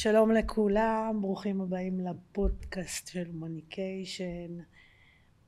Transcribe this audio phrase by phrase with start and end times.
[0.00, 4.58] שלום לכולם, ברוכים הבאים לפודקאסט של מוניקיישן,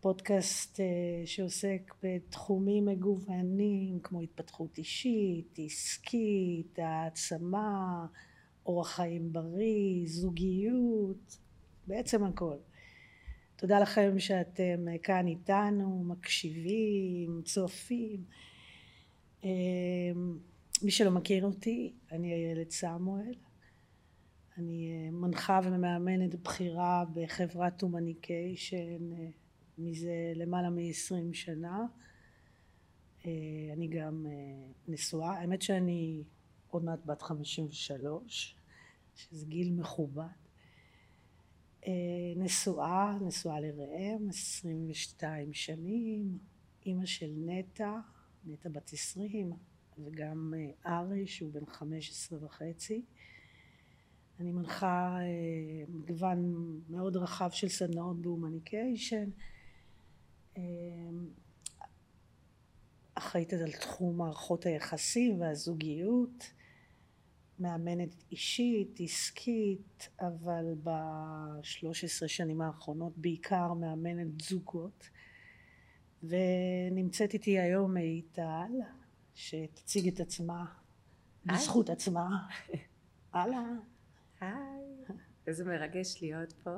[0.00, 0.83] פודקאסט uh,
[1.26, 8.06] שעוסק בתחומים מגוונים כמו התפתחות אישית, עסקית, העצמה,
[8.66, 11.38] אורח חיים בריא, זוגיות,
[11.87, 12.56] בעצם הכל.
[13.56, 18.24] תודה לכם שאתם כאן איתנו, מקשיבים, צופים.
[19.42, 19.46] Uh,
[20.82, 23.49] מי שלא מכיר אותי, אני איילת סמואל.
[24.59, 29.29] אני אה, מנחה ומאמנת בכירה בחברת הומניקיישן אה,
[29.79, 31.87] מזה למעלה מ-20 שנה.
[33.27, 33.30] אה,
[33.73, 34.27] אני גם
[34.89, 36.23] נשואה, האמת שאני
[36.69, 38.56] עוד מעט בת 53,
[39.15, 40.25] שזה גיל מכובד.
[42.37, 46.39] נשואה, נשואה לראם, 22 שנים,
[46.87, 47.97] אימא של נטע,
[48.45, 49.53] נטע בת 20,
[49.98, 50.55] וגם
[50.87, 53.03] ארי שהוא בן 15 וחצי.
[54.41, 56.55] אני מנחה אה, מגוון
[56.89, 59.31] מאוד רחב של סדנאות בהומניקיישן.
[60.56, 60.62] אה,
[63.14, 66.53] אחראית על תחום מערכות היחסים והזוגיות,
[67.59, 75.09] מאמנת אישית, עסקית, אבל בשלוש עשרה שנים האחרונות בעיקר מאמנת זוגות.
[76.23, 78.73] ונמצאת איתי היום מיטל,
[79.34, 80.64] שתציג את עצמה
[81.47, 82.29] בזכות עצמה.
[83.33, 83.62] הלאה.
[84.41, 85.05] היי,
[85.46, 86.77] איזה מרגש להיות פה.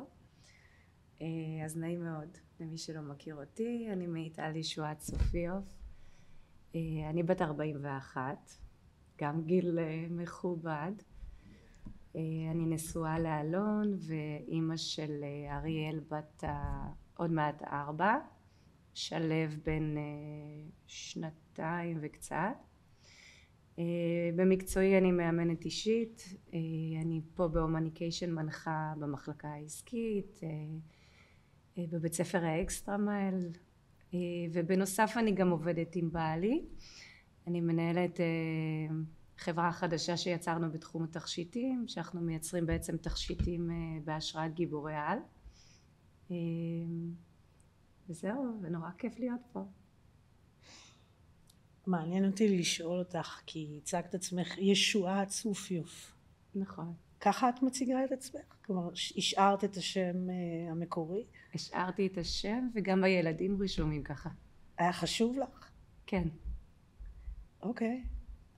[1.22, 5.64] אה, אז נעים מאוד, למי שלא מכיר אותי, אני מיטל ישועת סופיוף.
[6.74, 8.50] אה, אני בת 41,
[9.20, 10.92] גם גיל אה, מכובד.
[12.50, 16.44] אני נשואה לאלון ואימא של אריאל בת
[17.16, 18.16] עוד מעט ארבע,
[18.94, 19.94] שלו בן
[20.86, 22.71] שנתיים וקצת.
[23.78, 23.84] אה,
[24.36, 26.58] במקצועי אני מאמנת אישית, אה,
[27.02, 33.48] אני פה ב Humanication מנחה במחלקה העסקית, אה, בבית ספר ה extra mile,
[34.52, 36.64] ובנוסף אני גם עובדת עם בעלי.
[37.46, 38.20] אני מנהלת
[39.38, 43.70] חברה חדשה שיצרנו בתחום התכשיטים, שאנחנו מייצרים בעצם תכשיטים
[44.04, 45.18] בהשראת גיבורי על.
[48.08, 49.64] וזהו, ונורא כיף להיות פה.
[51.86, 56.14] מעניין אותי לשאול אותך, כי הצגת עצמך ישועה צופיוף.
[56.54, 56.94] נכון.
[57.20, 58.54] ככה את מציגה את עצמך?
[58.64, 61.24] כלומר, השארת את השם uh, המקורי?
[61.54, 64.30] השארתי את השם, וגם הילדים רשומים ככה.
[64.78, 65.70] היה חשוב לך?
[66.06, 66.28] כן.
[67.62, 68.02] אוקיי.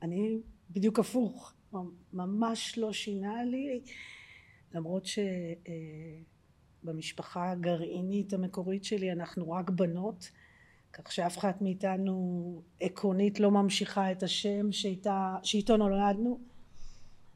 [0.03, 0.39] אני
[0.71, 1.55] בדיוק הפוך.
[2.13, 3.81] ממש לא שינה לי,
[4.73, 5.07] למרות
[6.83, 10.31] שבמשפחה אה, הגרעינית המקורית שלי אנחנו רק בנות.
[10.95, 16.41] כך שאף אחת מאיתנו עקרונית לא ממשיכה את השם שאיתה, שאיתו נולדנו.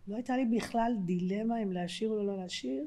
[0.09, 2.85] לא הייתה לי בכלל דילמה אם להשאיר או לא להשאיר.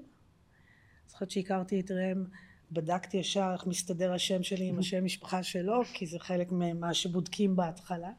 [1.08, 2.26] זוכרת שהכרתי את ראם,
[2.72, 7.56] בדקתי ישר איך מסתדר השם שלי עם השם משפחה שלו, כי זה חלק ממה שבודקים
[7.56, 8.12] בהתחלה.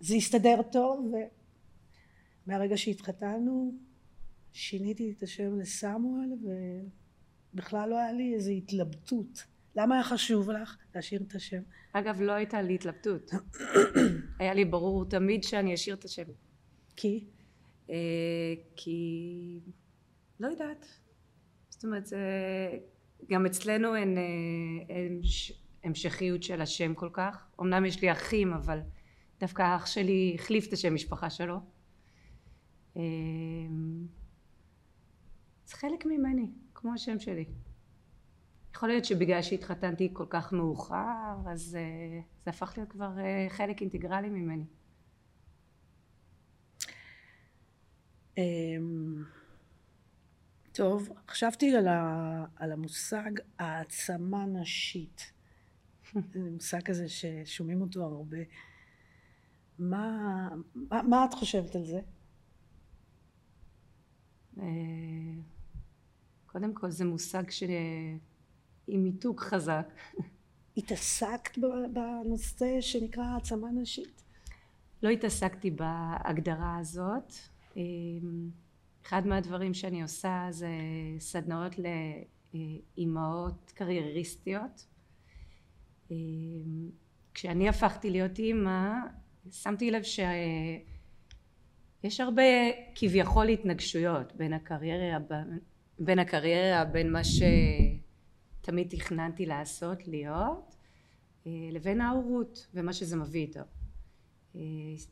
[0.00, 1.12] זה הסתדר טוב,
[2.46, 3.74] ומהרגע שהתחתנו
[4.52, 6.32] שיניתי את השם לסמואל,
[7.54, 9.55] ובכלל לא היה לי איזו התלבטות.
[9.76, 11.62] למה היה חשוב לך להשאיר את השם?
[11.92, 13.30] אגב, לא הייתה לי התלבטות.
[14.40, 16.24] היה לי ברור תמיד שאני אשאיר את השם.
[16.96, 17.26] כי?
[17.90, 17.94] אה,
[18.76, 19.60] כי...
[20.40, 20.86] לא יודעת.
[21.68, 22.18] זאת אומרת, זה...
[23.30, 24.22] גם אצלנו אין, אה,
[24.94, 25.20] אין
[25.84, 27.46] המשכיות של השם כל כך.
[27.60, 28.78] אמנם יש לי אחים, אבל
[29.40, 31.60] דווקא אח שלי החליף את השם משפחה שלו.
[32.96, 33.02] אה,
[35.66, 37.44] זה חלק ממני, כמו השם שלי.
[38.76, 43.80] יכול להיות שבגלל שהתחתנתי כל כך מאוחר, אז uh, זה הפך להיות כבר uh, חלק
[43.80, 44.64] אינטגרלי ממני.
[48.34, 48.40] Um,
[50.72, 55.32] טוב, חשבתי על, ה, על המושג העצמה נשית.
[56.32, 58.38] זה מושג כזה ששומעים אותו הרבה.
[59.78, 62.00] מה, מה, מה את חושבת על זה?
[64.56, 64.60] Uh,
[66.46, 67.62] קודם כל זה מושג ש...
[68.88, 69.92] עם מיתוג חזק.
[70.76, 71.58] התעסקת
[71.92, 74.22] בנושא שנקרא העצמה נשית?
[75.02, 77.32] לא התעסקתי בהגדרה הזאת.
[77.76, 78.50] אמ,
[79.06, 80.68] אחד מהדברים שאני עושה זה
[81.18, 81.74] סדנאות
[82.54, 84.86] לאימהות קרייריסטיות.
[86.10, 86.90] אמ,
[87.34, 88.92] כשאני הפכתי להיות אימא,
[89.50, 92.42] שמתי לב שיש הרבה
[92.94, 95.18] כביכול התנגשויות בין הקריירה,
[95.98, 97.42] בין הקריירה, בין מה ש...
[98.66, 100.76] תמיד תכננתי לעשות, להיות,
[101.46, 103.60] אה, לבין ההורות ומה שזה מביא איתו.
[104.56, 104.60] אה,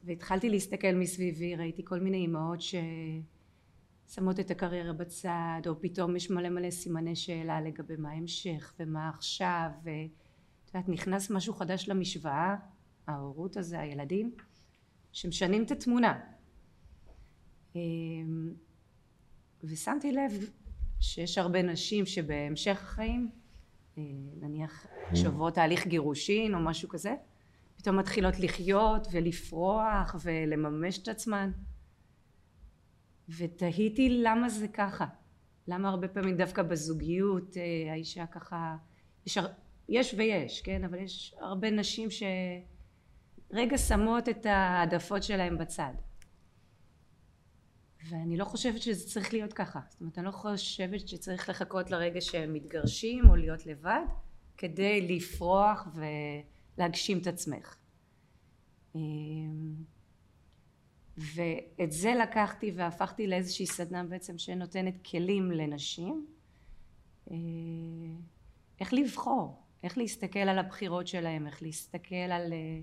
[0.05, 2.61] והתחלתי להסתכל מסביבי, ראיתי כל מיני אימהות
[4.09, 9.09] שמות את הקריירה בצד או פתאום יש מלא מלא סימני שאלה לגבי מה ההמשך ומה
[9.09, 12.57] עכשיו ואת יודעת נכנס משהו חדש למשוואה
[13.07, 14.35] ההורות הזה הילדים
[15.13, 16.21] שמשנים את התמונה
[17.75, 18.55] אמ,
[19.65, 20.51] ושמתי לב
[21.01, 23.44] שיש הרבה נשים שבהמשך החיים אה,
[24.41, 27.15] נניח שעוברות תהליך גירושין או משהו כזה
[27.77, 31.51] פתאום מתחילות לחיות ולפרוח ולממש את עצמן.
[33.29, 35.07] ותהיתי למה זה ככה.
[35.69, 38.77] למה הרבה פעמים דווקא בזוגיות אה, האישה ככה
[39.27, 39.39] יש,
[39.89, 40.85] יש ויש כן?
[40.85, 45.93] אבל יש הרבה נשים שרגע שמות את העדפות שלהם בצד
[48.09, 49.81] ואני לא חושבת שזה צריך להיות ככה.
[49.91, 54.05] זאת אומרת אני לא חושבת שצריך לחכות לרגע שהם מתגרשים או להיות לבד
[54.57, 55.89] כדי לפרוח
[56.79, 57.77] ולהגשים את עצמך.
[58.95, 59.75] אמ,
[61.17, 66.27] ואת זה לקחתי והפכתי לאיזושהי סדנה בעצם שנותנת כלים לנשים
[67.31, 67.37] אה,
[68.81, 72.81] איך לבחור איך להסתכל על הבחירות שלהם איך להסתכל על אה,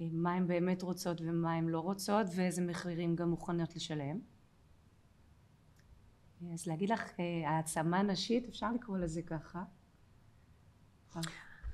[0.00, 4.20] מה הן באמת רוצות ומה הן לא רוצות ואיזה מחירים גם מוכנות לשלם
[6.52, 9.64] אז להגיד לך אה, העצמה נשית אפשר לקרוא לזה ככה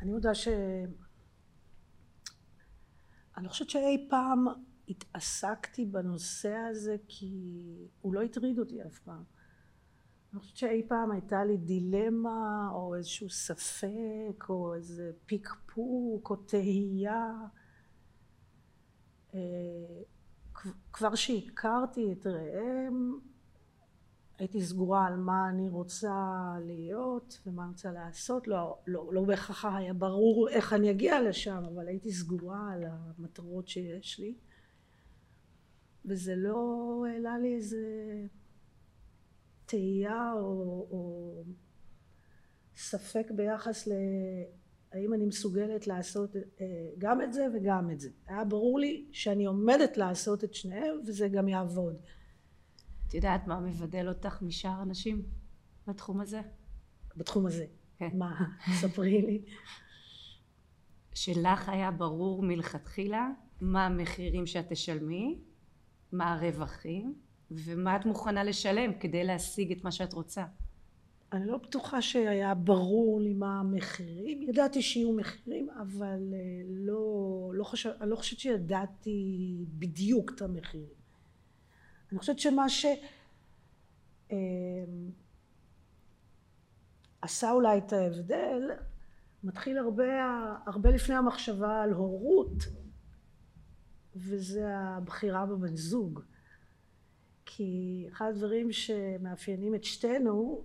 [0.02, 0.48] אני מודה ש...
[3.36, 4.46] אני חושבת שאי פעם
[4.88, 7.62] התעסקתי בנושא הזה כי
[8.00, 9.22] הוא לא הטריד אותי אף פעם.
[10.32, 17.32] אני חושבת שאי פעם הייתה לי דילמה או איזשהו ספק או איזה פיקפוק או תהייה.
[19.38, 23.18] אה, כבר שהכרתי את ראם
[24.38, 28.48] הייתי סגורה על מה אני רוצה להיות ומה אני רוצה לעשות.
[28.48, 33.68] לא, לא, לא בהכרח היה ברור איך אני אגיע לשם אבל הייתי סגורה על המטרות
[33.68, 34.34] שיש לי.
[36.04, 37.86] וזה לא העלה לי איזה
[39.66, 41.44] תהייה או, או
[42.76, 43.88] ספק ביחס
[44.94, 46.42] להאם אני מסוגלת לעשות אה,
[46.98, 48.10] גם את זה וגם את זה.
[48.26, 51.96] היה ברור לי שאני עומדת לעשות את שניהם וזה גם יעבוד.
[53.08, 55.22] את יודעת מה מבדל אותך משאר אנשים
[55.86, 56.40] בתחום הזה?
[57.16, 57.66] בתחום הזה.
[57.98, 58.08] כן.
[58.14, 58.44] מה?
[58.80, 59.42] ספרי לי.
[61.14, 63.30] שלך היה ברור מלכתחילה
[63.60, 65.38] מה המחירים שאת תשלמי
[66.12, 67.14] מה הרווחים
[67.50, 70.44] ומה את מוכנה לשלם כדי להשיג את מה שאת רוצה.
[71.32, 77.64] אני לא בטוחה שהיה ברור לי מה המחירים, ידעתי שיהיו מחירים אבל אה, לא, לא
[77.64, 80.98] חושב, אני לא חושבת שידעתי בדיוק את המחירים.
[82.12, 82.86] אני חושבת שמה ש...
[84.32, 84.36] אה,
[87.22, 88.70] עשה אולי את ההבדל
[89.44, 90.04] מתחיל הרבה,
[90.66, 92.64] הרבה לפני המחשבה על הורות
[94.16, 96.20] וזה הבחירה בבן זוג.
[97.46, 100.64] כי אחד הדברים שמאפיינים את שתינו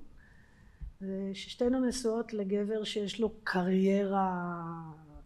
[1.05, 4.41] זה ששתינו נשואות לגבר שיש לו קריירה,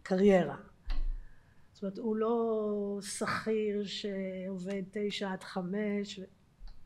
[0.04, 0.58] קריירה.
[1.74, 6.20] זאת אומרת הוא לא שכיר שעובד תשע עד חמש,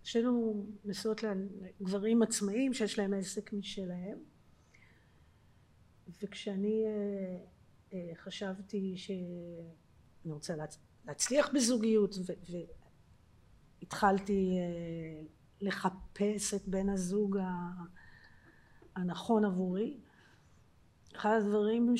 [0.03, 4.17] שתינו נשואות לגברים עצמאיים שיש להם עסק משלהם
[6.23, 7.37] וכשאני אה,
[7.93, 10.53] אה, חשבתי שאני רוצה
[11.05, 12.15] להצליח בזוגיות
[13.81, 15.23] והתחלתי אה,
[15.61, 17.37] לחפש את בן הזוג
[18.95, 19.97] הנכון עבורי
[21.15, 21.93] אחד הדברים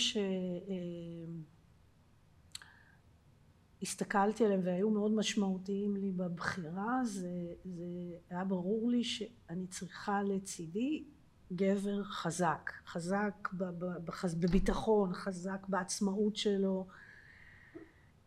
[3.82, 7.30] שהסתכלתי עליהם והיו מאוד משמעותיים לי בבחירה זה,
[7.66, 7.84] זה
[8.30, 11.04] היה ברור לי שאני צריכה לצידי
[11.54, 13.50] גבר חזק חזק
[14.40, 16.88] בביטחון חזק בעצמאות שלו.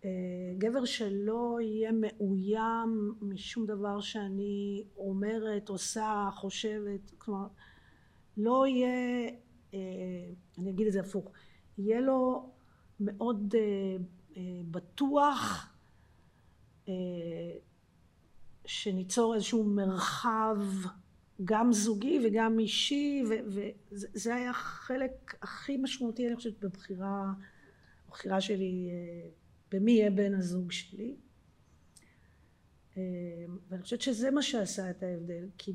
[0.04, 0.10] אה,
[0.58, 7.46] גבר שלא יהיה מאוים משום דבר שאני אומרת, עושה, חושבת, כלומר
[8.36, 9.30] לא יהיה,
[9.74, 9.78] אה,
[10.58, 11.30] אני אגיד את זה הפוך,
[11.78, 12.50] יהיה לו
[13.00, 13.54] מאוד
[14.36, 15.70] אה, בטוח
[18.66, 20.56] שניצור איזשהו מרחב
[21.44, 23.22] גם זוגי וגם אישי
[23.92, 27.32] וזה היה חלק הכי משמעותי אני חושבת בבחירה,
[28.08, 28.90] בבחירה שלי
[29.72, 31.14] במי יהיה בן הזוג שלי.
[33.68, 35.74] ואני חושבת שזה מה שעשה את ההבדל כי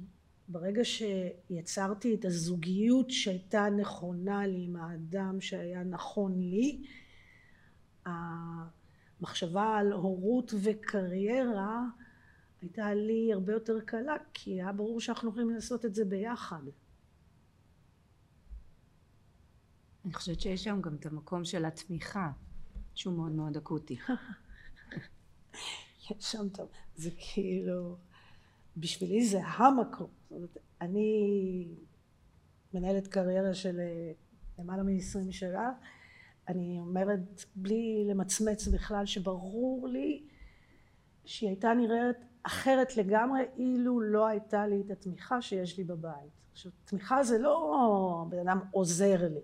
[0.49, 6.83] ברגע שיצרתי את הזוגיות שהייתה נכונה לי עם האדם שהיה נכון לי
[8.05, 11.83] המחשבה על הורות וקריירה
[12.61, 16.61] הייתה לי הרבה יותר קלה כי היה ברור שאנחנו יכולים לעשות את זה ביחד
[20.05, 22.31] אני חושבת שיש שם גם את המקום של התמיכה
[22.95, 23.97] שהוא מאוד מאוד אקוטי.
[26.09, 27.97] יש שם טוב, זה כאילו
[28.79, 30.07] בשבילי זה המקום.
[30.21, 31.67] זאת אומרת, אני
[32.73, 34.11] מנהלת קריירה של אה,
[34.59, 35.71] למעלה מ-20 שנה,
[36.47, 40.23] אני אומרת בלי למצמץ בכלל שברור לי
[41.25, 46.31] שהיא הייתה נראית אחרת לגמרי אילו לא הייתה לי את התמיכה שיש לי בבית.
[46.51, 49.41] עכשיו תמיכה זה לא בן אדם עוזר לי.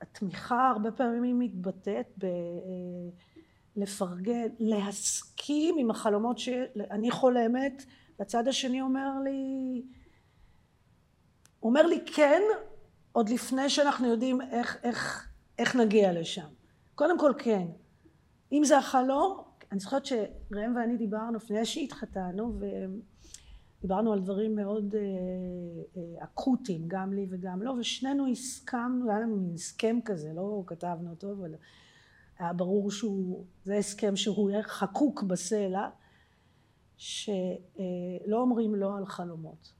[0.00, 2.18] התמיכה הרבה פעמים מתבטאת
[3.76, 7.84] בלפרגן, אה, להסכים עם החלומות שאני חולמת,
[8.18, 9.82] והצד השני אומר לי,
[11.60, 12.42] הוא אומר לי כן,
[13.12, 16.46] עוד לפני שאנחנו יודעים איך, איך, איך נגיע לשם.
[16.94, 17.66] קודם כל כן.
[18.52, 19.42] אם זה החלום,
[19.72, 22.58] אני זוכרת שראם ואני דיברנו לפני שהתחתנו
[23.78, 25.00] ודיברנו על דברים מאוד אה,
[25.96, 31.10] אה, אקוטיים גם לי וגם לו ושנינו הסכמנו, היה לנו מין הסכם כזה, לא כתבנו
[31.10, 31.54] אותו אבל
[32.38, 35.88] היה ברור שהוא, זה הסכם שהוא יהיה חקוק בסלע
[36.96, 37.76] שלא
[38.30, 39.72] אומרים לא על חלומות.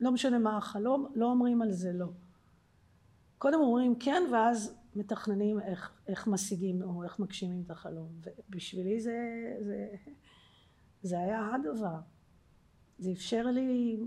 [0.00, 2.06] לא משנה מה החלום, לא אומרים על זה לא.
[3.38, 9.18] קודם אומרים כן ואז מתכננים איך, איך משיגים או איך מגשימים את החלום ובשבילי זה,
[9.60, 9.86] זה,
[11.02, 11.98] זה היה הדבר
[12.98, 14.00] זה אפשר לי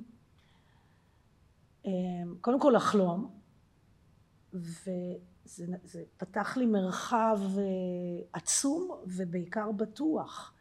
[1.86, 3.40] אמ, קודם כל לחלום
[4.54, 7.64] וזה פתח לי מרחב אה,
[8.34, 10.54] עצום ובעיקר בטוח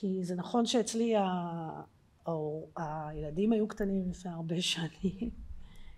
[0.00, 1.82] כי זה נכון שאצלי ה...
[2.76, 5.30] הילדים היו קטנים לפני הרבה שנים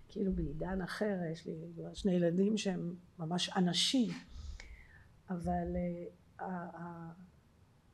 [0.09, 1.53] כאילו בעידן אחר, יש לי
[1.93, 4.09] שני ילדים שהם ממש אנשים,
[5.29, 5.75] אבל
[6.39, 6.43] uh,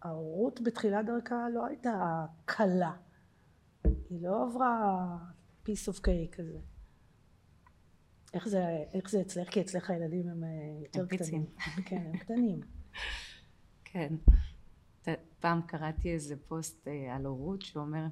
[0.02, 2.94] ההורות בתחילת דרכה לא הייתה קלה,
[3.84, 5.18] היא לא עברה
[5.66, 6.60] piece of cake כזה.
[8.34, 9.50] איך זה, איך זה אצלך?
[9.50, 10.50] כי אצלך הילדים הם אה,
[10.84, 11.46] יותר קטנים.
[11.86, 12.60] כן, הם קטנים.
[13.92, 14.14] כן.
[15.40, 18.06] פעם קראתי איזה פוסט אה, על הורות שאומר,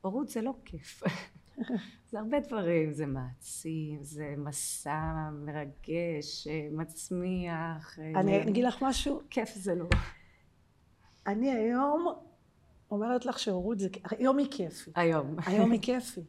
[0.00, 1.02] הורות זה לא כיף.
[2.10, 7.98] זה הרבה דברים, זה מעצים, זה מסע מרגש, מצמיח.
[8.14, 9.20] אני אגיד לך משהו?
[9.30, 9.88] כיף זה לא.
[11.26, 12.06] אני היום
[12.90, 14.98] אומרת לך שהורות זה, היום היא כיפית.
[14.98, 15.36] היום.
[15.46, 16.24] היום היא כיפית.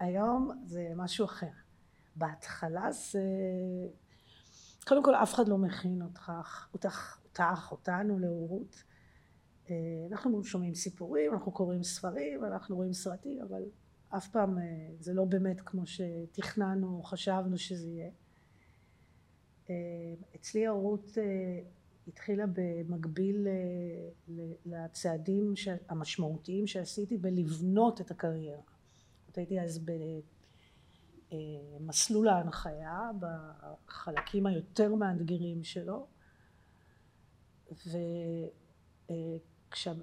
[0.00, 1.46] היום זה משהו אחר.
[2.16, 3.22] בהתחלה זה...
[4.86, 6.32] קודם כל אף אחד לא מכין אותך,
[6.74, 8.82] אותך, אותך, אותנו להורות.
[9.70, 13.62] אה, אנחנו שומעים סיפורים, אנחנו קוראים ספרים, אנחנו רואים סרטים, אבל
[14.08, 14.64] אף פעם אה,
[15.00, 18.10] זה לא באמת כמו שתכננו או חשבנו שזה יהיה.
[19.70, 19.74] אה,
[20.36, 21.18] אצלי ההורות
[22.08, 23.46] התחילה במקביל
[24.66, 25.54] לצעדים
[25.88, 28.60] המשמעותיים שעשיתי בלבנות את הקריירה.
[29.36, 29.80] הייתי אז
[31.80, 36.06] במסלול ההנחיה בחלקים היותר מאתגרים שלו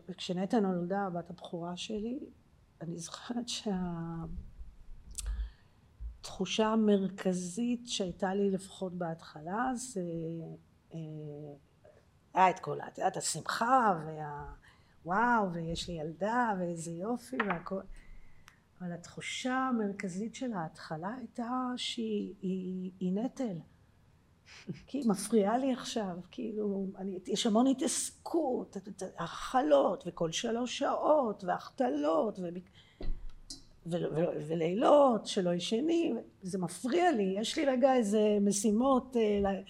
[0.09, 2.19] וכשנטע נולדה הבת הבכורה שלי
[2.81, 3.45] אני זוכרת
[6.21, 10.01] שהתחושה המרכזית שהייתה לי לפחות בהתחלה זה
[10.93, 10.99] אה,
[12.33, 17.81] היה את כל את יודעת השמחה והוואו ויש לי ילדה ואיזה יופי והכל.
[18.81, 23.57] אבל התחושה המרכזית של ההתחלה הייתה שהיא היא, היא נטל
[24.87, 28.77] כי היא מפריעה לי עכשיו, כאילו, אני, יש המון התעסקות,
[29.17, 32.39] הכלות, וכל שלוש שעות, והחתלות,
[34.47, 39.61] ולילות שלא ישנים, זה מפריע לי, יש לי רגע איזה משימות אה,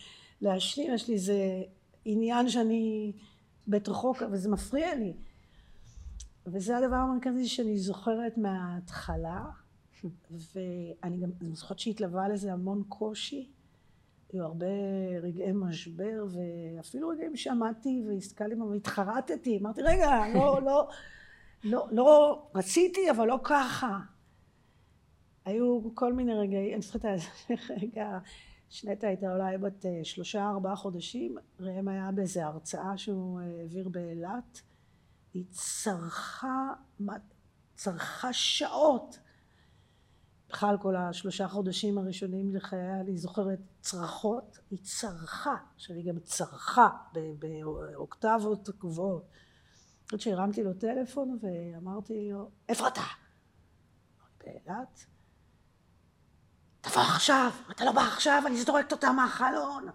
[0.41, 1.63] להשלים, יש לי איזה
[2.05, 3.11] עניין שאני
[3.67, 5.13] בתוכו, וזה מפריע לי.
[6.45, 9.45] וזה הדבר המרכזי שאני זוכרת מההתחלה,
[10.53, 13.49] ואני גם זוכרת שהתלווה לזה המון קושי.
[14.33, 14.65] היו הרבה
[15.21, 20.87] רגעי משבר ואפילו רגעים שעמדתי והסתכלתי והתחרטתי אמרתי רגע לא לא
[21.63, 23.99] לא לא רציתי אבל לא ככה.
[25.45, 27.03] היו כל מיני רגעים אני זוכרת
[27.81, 28.19] רגע
[28.69, 33.89] שנטע הייתה אולי בת אה, שלושה ארבעה חודשים ראם היה באיזה הרצאה שהוא אה, העביר
[33.89, 34.61] באילת.
[35.33, 36.73] היא צרחה
[37.75, 39.19] צרחה שעות
[40.53, 46.89] בכלל כל השלושה חודשים הראשונים לחיי אני זוכרת צרחות, היא צרחה, עכשיו היא גם צרחה
[47.39, 49.27] באוקטבות גבוהות.
[50.13, 53.01] עד שהרמתי לו טלפון ואמרתי לו, איפה אתה?
[54.43, 55.05] באילת?
[56.81, 59.87] תבוא עכשיו, אתה לא בא עכשיו, אני זורקת אותה מהחלון.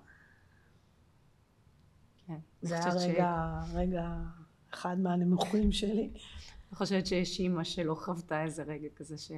[2.26, 2.38] כן.
[2.62, 4.08] זה היה רגע, רגע
[4.74, 6.10] אחד מהנמוכים שלי.
[6.68, 9.32] אני חושבת שיש אימא שלא חוותה איזה רגע כזה ש...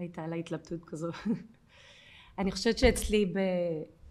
[0.00, 1.08] הייתה לה התלבטות כזו.
[2.38, 3.32] אני חושבת שאצלי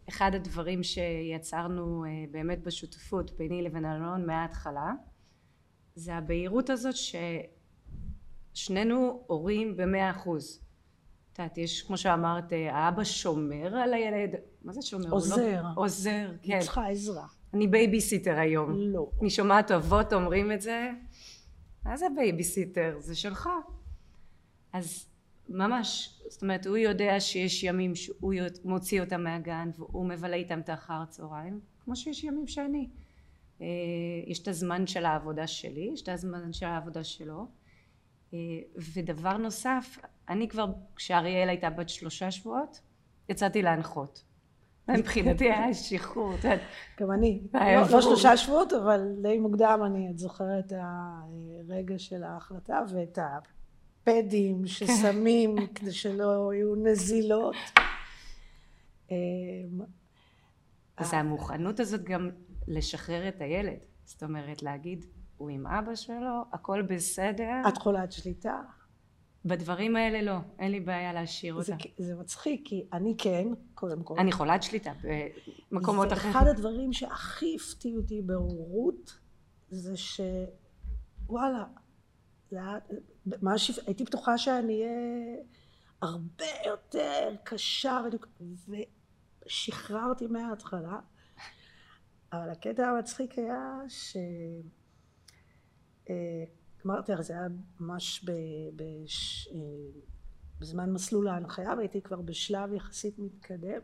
[0.05, 4.91] באחד הדברים שיצרנו אה, באמת בשותפות ביני לבין אלון מההתחלה
[5.95, 6.95] זה הבהירות הזאת
[8.55, 10.61] ששנינו הורים במאה אחוז.
[11.33, 15.11] את יודעת, יש כמו שאמרת, האבא שומר על הילד, מה זה שומר?
[15.11, 15.61] עוזר.
[15.63, 16.53] לא, עוזר, כן.
[16.53, 17.27] היא צריכה עזרה.
[17.53, 18.71] אני בייביסיטר היום.
[18.75, 19.09] לא.
[19.21, 20.89] אני שומעת אבות אומרים את זה,
[21.85, 22.95] מה זה בייביסיטר?
[22.99, 23.49] זה שלך.
[24.73, 25.05] אז
[25.49, 30.69] ממש, זאת אומרת, הוא יודע שיש ימים שהוא מוציא אותם מהגן והוא מבלה איתם את
[30.69, 32.89] האחר צהריים, כמו שיש ימים שאני.
[33.61, 33.67] אה,
[34.27, 37.47] יש את הזמן של העבודה שלי, יש את הזמן של העבודה שלו.
[38.33, 38.39] אה,
[38.93, 39.97] ודבר נוסף,
[40.29, 40.65] אני כבר,
[40.95, 42.81] כשאריאל הייתה בת שלושה שבועות,
[43.29, 44.23] יצאתי להנחות.
[44.87, 46.59] מבחינתי היה שחרור, את יודעת.
[46.99, 47.41] גם אני.
[47.53, 50.73] לא, לא שלושה שבועות, אבל די מוקדם אני את זוכרת את
[51.69, 53.17] הרגע של ההחלטה ואת
[54.09, 57.55] הפדים ששמים כדי שלא יהיו נזילות.
[59.11, 59.15] אמ,
[60.97, 62.29] אז המוכנות הזאת גם
[62.67, 63.77] לשחרר את הילד.
[64.05, 65.05] זאת אומרת, להגיד,
[65.37, 67.61] הוא עם אבא שלו, הכל בסדר.
[67.67, 68.61] את חולת שליטה?
[69.45, 71.75] בדברים האלה לא, אין לי בעיה להשאיר אותה.
[71.97, 74.15] זה מצחיק, כי אני כן, קודם כל.
[74.19, 74.91] אני חולת שליטה
[75.71, 76.35] במקומות אחרים.
[76.35, 79.19] אחד הדברים שהכי הפתיע אותי בהורות,
[79.69, 81.63] זה שוואלה,
[83.41, 83.87] מה שפ...
[83.87, 85.43] הייתי בטוחה שאני אהיה
[86.01, 88.01] הרבה יותר קשה,
[89.45, 90.99] ושחררתי מההתחלה.
[92.33, 94.17] אבל הקטע המצחיק היה ש...
[96.09, 96.43] אה,
[96.85, 97.47] אמרתי לך, זה היה
[97.79, 98.31] ממש ב,
[98.75, 100.01] בש, אה,
[100.59, 103.81] בזמן מסלול ההנחיה והייתי כבר בשלב יחסית מתקדם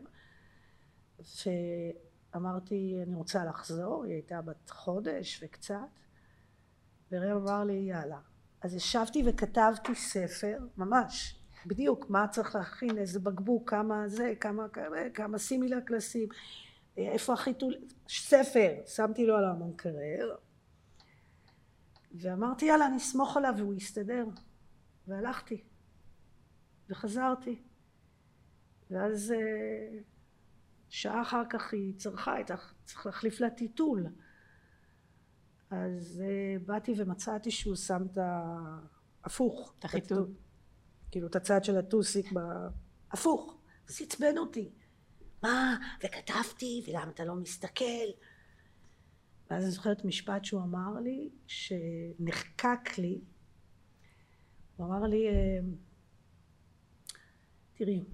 [2.34, 5.76] ואמרתי אני רוצה לחזור, היא הייתה בת חודש וקצת
[7.12, 8.20] וראם אמר לי יאללה
[8.66, 14.96] אז ישבתי וכתבתי ספר ממש בדיוק מה צריך להכין איזה בקבוק כמה זה כמה כמה,
[15.14, 16.28] כמה סימילק לשים
[16.96, 17.74] איפה החיתול
[18.08, 20.36] ספר שמתי לו על המקרר
[22.14, 24.26] ואמרתי יאללה אני אסמוך עליו והוא יסתדר
[25.06, 25.64] והלכתי
[26.90, 27.62] וחזרתי
[28.90, 29.98] ואז אה,
[30.88, 34.06] שעה אחר כך היא צרכה, הייתה צריך להחליף לה טיטול
[35.70, 38.18] אז אה, באתי ומצאתי שהוא שם את
[39.22, 40.28] ההפוך את החיתול.
[41.10, 42.26] כאילו את הצד של הטוסיק
[43.12, 43.58] הפוך.
[43.88, 44.70] אז עצבן אותי.
[45.42, 45.76] מה?
[46.04, 48.06] וכתבתי ולמה אתה לא מסתכל?
[49.50, 53.20] ואז אני זוכרת משפט שהוא אמר לי, שנחקק לי,
[54.76, 55.58] הוא אמר לי, אה,
[57.74, 58.04] תראי,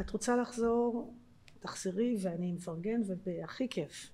[0.00, 1.14] את רוצה לחזור,
[1.60, 4.12] תחזרי ואני מפרגן והכי כיף.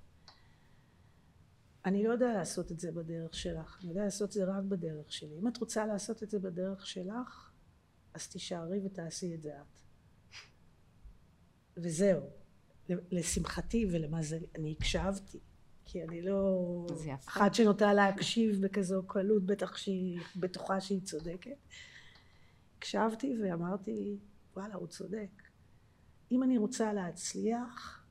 [1.89, 5.13] אני לא יודע לעשות את זה בדרך שלך, אני יודע לעשות את זה רק בדרך
[5.13, 5.39] שלי.
[5.39, 7.51] אם את רוצה לעשות את זה בדרך שלך,
[8.15, 9.81] אז תישארי ותעשי את זה את.
[11.77, 12.21] וזהו.
[12.89, 15.39] לשמחתי ולמזלי אני הקשבתי
[15.85, 16.87] כי אני לא
[17.27, 21.57] אחת שנוטה להקשיב בכזו קלות בטח שהיא בטוחה שהיא צודקת
[22.79, 24.19] הקשבתי ואמרתי
[24.57, 25.43] וואלה הוא צודק
[26.33, 28.05] אם אני רוצה להצליח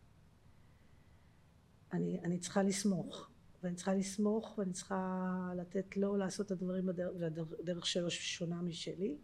[1.94, 3.30] אני, אני צריכה לסמוך
[3.64, 6.86] ואני צריכה לסמוך ואני צריכה לתת לו לעשות את הדברים
[7.60, 9.18] בדרך, שלו שונה משלי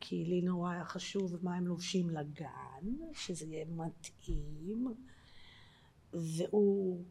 [0.00, 4.94] כי לי נורא היה חשוב מה הם לובשים לגן, שזה יהיה מתאים,
[6.12, 7.04] והוא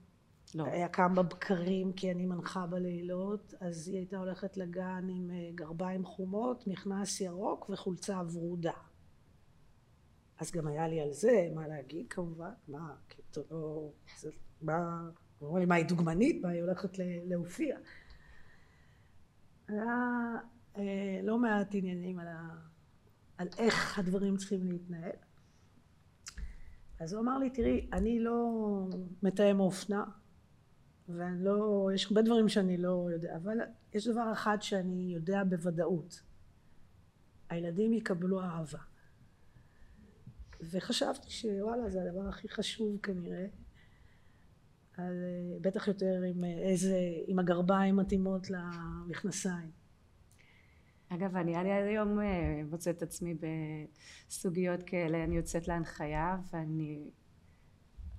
[0.55, 0.65] לא.
[0.65, 6.05] היה קם בבקרים כי אני מנחה בלילות, אז היא הייתה הולכת לגן עם אה, גרביים
[6.05, 8.73] חומות, מכנס ירוק וחולצה ורודה.
[10.39, 13.91] אז גם היה לי על זה מה להגיד כמובן, מה, כאילו לא,
[14.61, 15.09] מה,
[15.43, 16.89] אמרו לי מה היא דוגמנית, מה היא הולכת
[17.25, 17.77] להופיע.
[19.67, 19.85] היה
[20.77, 22.49] אה, לא מעט עניינים על ה...
[23.37, 25.15] על איך הדברים צריכים להתנהל.
[26.99, 28.49] אז הוא אמר לי, תראי, אני לא
[29.23, 30.03] מתאם אופנה,
[31.09, 33.57] ואני לא, יש הרבה דברים שאני לא יודע, אבל
[33.93, 36.21] יש דבר אחד שאני יודע בוודאות.
[37.49, 38.79] הילדים יקבלו אהבה.
[40.61, 43.47] וחשבתי שוואלה, זה הדבר הכי חשוב כנראה.
[44.97, 45.13] על,
[45.61, 49.71] בטח יותר עם איזה, עם הגרביים מתאימות למכנסיים.
[51.09, 53.35] אגב, אני עד היום אה, מוצאת את עצמי
[54.27, 57.09] בסוגיות כאלה, אני יוצאת להנחיה ואני...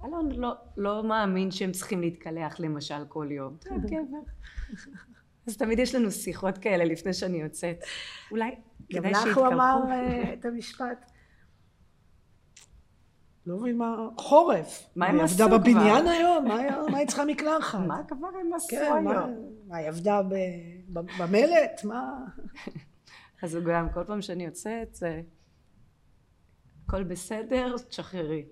[0.04, 3.56] אלון לא, לא מאמין שהם צריכים להתקלח למשל כל יום.
[3.60, 4.18] טוב, גבר.
[5.46, 7.84] אז תמיד יש לנו שיחות כאלה לפני שאני יוצאת.
[8.30, 8.50] אולי
[8.88, 9.24] כדאי שיתקלחו.
[9.24, 11.10] גם לך הוא אמר אה, את המשפט.
[13.48, 14.08] לא מבין מה...
[14.18, 14.90] חורף.
[14.96, 15.44] מה הם עשו כבר?
[15.44, 16.44] היא עבדה בבניין היום?
[16.90, 17.78] מה היא צריכה מקלחת?
[17.86, 19.50] מה כבר הם עשו כן, היום?
[19.68, 20.20] מה, היא עבדה
[21.18, 21.84] במלט?
[21.84, 22.24] מה?
[23.42, 25.20] אז הוא גם כל פעם שאני יוצאת זה
[26.84, 28.44] הכל בסדר, תשחררי.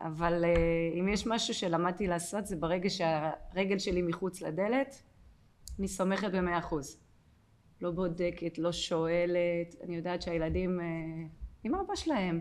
[0.00, 5.02] אבל uh, אם יש משהו שלמדתי לעשות זה ברגע שהרגל שלי מחוץ לדלת
[5.78, 6.98] אני סומכת במאה אחוז
[7.80, 10.82] לא בודקת, לא שואלת, אני יודעת שהילדים uh,
[11.64, 12.40] עם אבא שלהם.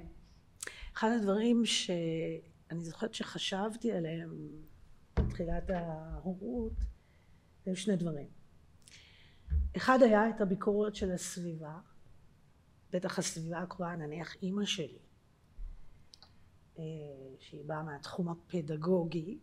[0.95, 4.47] אחד הדברים שאני זוכרת שחשבתי עליהם
[5.19, 6.73] בתחילת ההורות
[7.65, 8.27] היו שני דברים.
[9.77, 11.79] אחד היה את הביקורת של הסביבה
[12.91, 14.99] בטח הסביבה הקרובה נניח אימא שלי
[16.79, 16.83] אה,
[17.39, 19.39] שהיא באה מהתחום הפדגוגי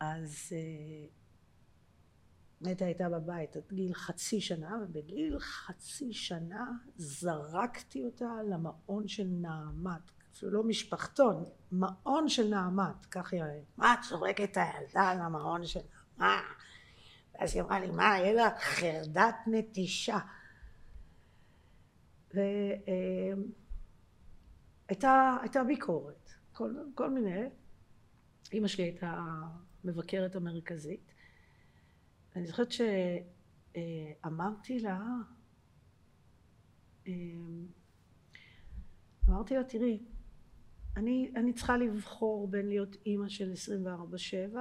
[0.00, 1.06] אז אה,
[2.60, 10.10] נטע הייתה בבית עד גיל חצי שנה ובגיל חצי שנה זרקתי אותה למעון של נעמת
[10.40, 13.06] אפילו לא משפחתון מעון של נעמת.
[13.10, 15.80] כך היא אומרת מה את זורקת את הילדה למעון של
[16.18, 16.44] נעמת
[17.34, 20.18] ואז היא אמרה לי מה יהיה לה חרדת נטישה.
[24.88, 27.48] והייתה ביקורת כל, כל מיני.
[28.52, 29.24] אימא שלי הייתה
[29.84, 31.12] מבקרת המרכזית.
[32.36, 32.68] אני זוכרת
[34.22, 35.00] שאמרתי לה
[39.28, 40.00] אמרתי לה תראי
[40.96, 43.52] אני, אני צריכה לבחור בין להיות אימא של
[44.54, 44.56] 24/7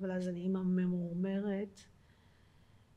[0.00, 1.80] אבל אז אני אימא ממורמרת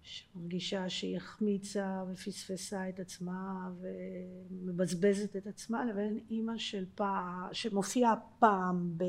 [0.02, 8.98] שמרגישה שהיא החמיצה ופספסה את עצמה ומבזבזת את עצמה לבין אימא של פעם שמופיעה פעם
[8.98, 9.04] ב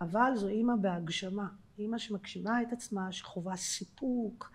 [0.00, 1.48] אבל זו אימא בהגשמה.
[1.78, 4.52] אימא שמגשימה את עצמה שחווה סיפוק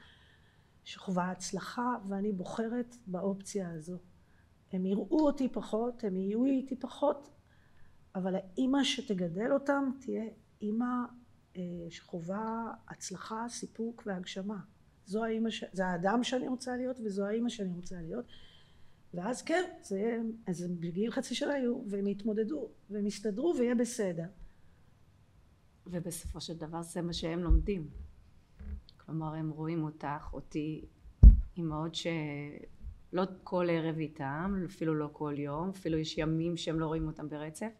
[0.84, 3.98] שחווה הצלחה ואני בוחרת באופציה הזו
[4.71, 7.30] הם יראו אותי פחות הם יהיו איתי פחות
[8.15, 10.25] אבל האימא שתגדל אותם תהיה
[10.62, 10.86] אימא
[11.58, 14.60] אה, שחווה הצלחה סיפוק והגשמה
[15.06, 15.63] זו האימא, ש...
[15.73, 18.25] זה האדם שאני רוצה להיות וזו האימא שאני רוצה להיות
[19.13, 24.25] ואז כן, זה יהיה, אז בגיל חצי שנה היו והם יתמודדו והם יסתדרו ויהיה בסדר.
[25.88, 27.89] ובסופו של דבר זה מה שהם לומדים.
[28.97, 30.86] כלומר הם רואים אותך, אותי,
[31.58, 31.95] אימהות
[33.12, 37.30] שלא כל ערב איתם, אפילו לא כל יום, אפילו יש ימים שהם לא רואים אותם
[37.30, 37.72] ברצף,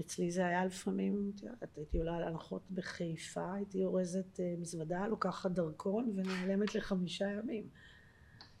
[0.00, 5.50] אצלי זה היה לפעמים, את יודעת, הייתי עולה להנחות בחיפה, הייתי אורזת אה, מזוודה, לוקחת
[5.50, 7.68] דרכון ונעלמת לחמישה ימים.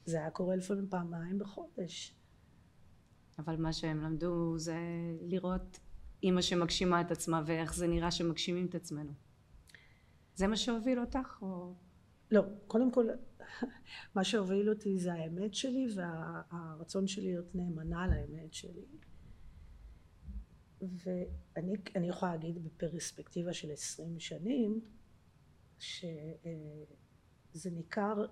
[0.04, 2.16] זה היה קורה לפעמים פעמיים בחודש.
[3.38, 4.76] אבל מה שהם למדו זה
[5.20, 5.80] לראות
[6.22, 9.12] אימא שמגשימה את עצמה ואיך זה נראה שמגשימים את עצמנו.
[10.34, 11.74] זה מה שהוביל אותך או...
[12.30, 13.06] לא, קודם כל
[14.14, 18.84] מה שהוביל אותי זה האמת שלי והרצון שלי להיות נאמנה לאמת שלי.
[20.82, 24.80] ואני יכולה להגיד בפרספקטיבה של עשרים שנים
[25.78, 26.00] שזה
[27.70, 28.26] ניכר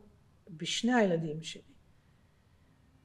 [0.50, 1.72] בשני הילדים שלי.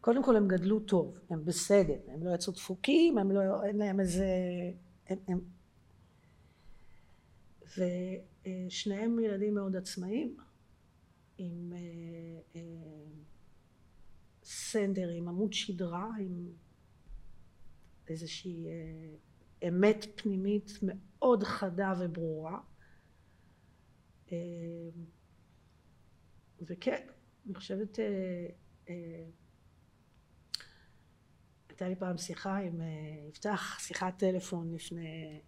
[0.02, 4.00] קודם כל הם גדלו טוב הם בסדר הם לא יצאו דפוקים הם לא אין להם
[4.00, 4.26] איזה
[5.08, 5.39] הם, הם.
[7.78, 10.38] ושניהם ילדים מאוד עצמאיים
[11.38, 12.62] עם אה, אה,
[14.43, 16.52] סנדר עם עמוד שדרה עם
[18.08, 22.60] איזושהי אה, אמת פנימית מאוד חדה וברורה.
[24.32, 24.38] אה,
[26.62, 27.08] וכן
[27.45, 28.00] אני חושבת
[31.69, 32.82] הייתה לי פעם שיחה עם
[33.30, 35.41] יפתח שיחת טלפון לפני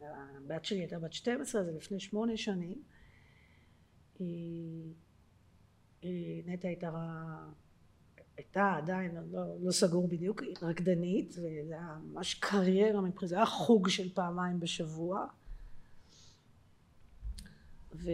[0.00, 2.82] הבת שלי הייתה בת 12 זה לפני שמונה שנים
[4.20, 4.94] היא,
[6.02, 6.90] היא נטע הייתה
[8.36, 13.88] הייתה עדיין לא, לא סגור בדיוק רקדנית וזה היה ממש קריירה מבחינת זה היה חוג
[13.88, 15.26] של פעמיים בשבוע
[17.92, 18.06] וגיל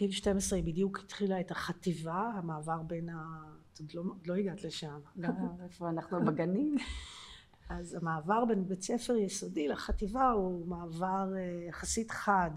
[0.00, 3.42] אמ, 12 היא בדיוק התחילה את החטיבה המעבר בין ה...
[3.72, 5.28] את עוד לא, לא הגעת לשם לא,
[5.64, 6.76] איפה אנחנו בגנים?
[7.68, 12.50] אז המעבר בין בית ספר יסודי לחטיבה הוא מעבר אה, יחסית חד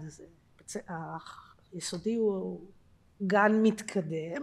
[1.72, 2.70] היסודי הוא
[3.26, 4.42] גן מתקדם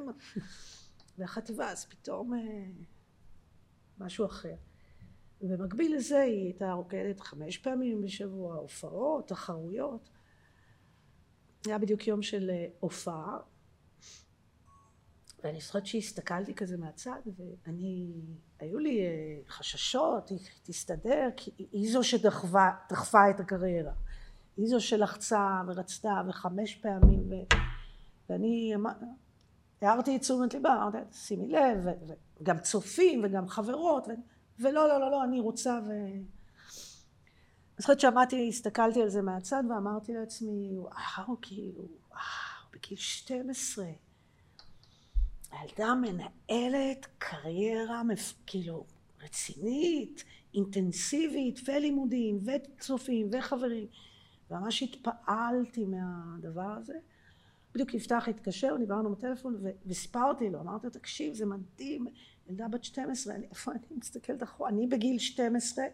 [1.18, 2.39] והחטיבה אז פתאום אה,
[3.98, 4.56] משהו אחר.
[5.42, 10.10] ובמקביל לזה היא הייתה רוקדת חמש פעמים בשבוע הופעות תחרויות.
[11.65, 13.38] היה בדיוק יום של אה, הופעה.
[15.44, 18.13] ואני זוכרת שהסתכלתי כזה מהצד ואני
[18.60, 23.94] היו לי אה, חששות היא תסתדר כי היא זו שדחפה את הקריירה
[24.60, 27.34] היא זו שלחצה ורצתה וחמש פעמים ו...
[28.30, 28.74] ואני
[29.82, 31.86] הערתי את תשומת ליבה, אמרתי שימי לב,
[32.41, 34.12] וגם צופים וגם חברות, ו...
[34.60, 35.89] ולא לא לא לא אני רוצה ו...
[35.89, 36.24] אני
[37.78, 43.86] זוכרת שמעתי, הסתכלתי על זה מהצד ואמרתי לעצמי וואו כאילו וואו בגיל 12
[45.52, 48.02] הילדה מנהלת קריירה
[48.45, 48.86] כאילו
[49.24, 53.88] רצינית אינטנסיבית ולימודים וצופים וחברים
[54.52, 56.94] ממש התפעלתי מהדבר הזה.
[57.74, 60.62] בדיוק יפתח התקשר דיברנו בטלפון וסיפרתי לו.
[60.62, 62.08] אמרתי לו תקשיב זה מדהים
[62.50, 64.70] ילדה בת 12 איפה אני מסתכלת אחורה?
[64.70, 65.86] אני בגיל 12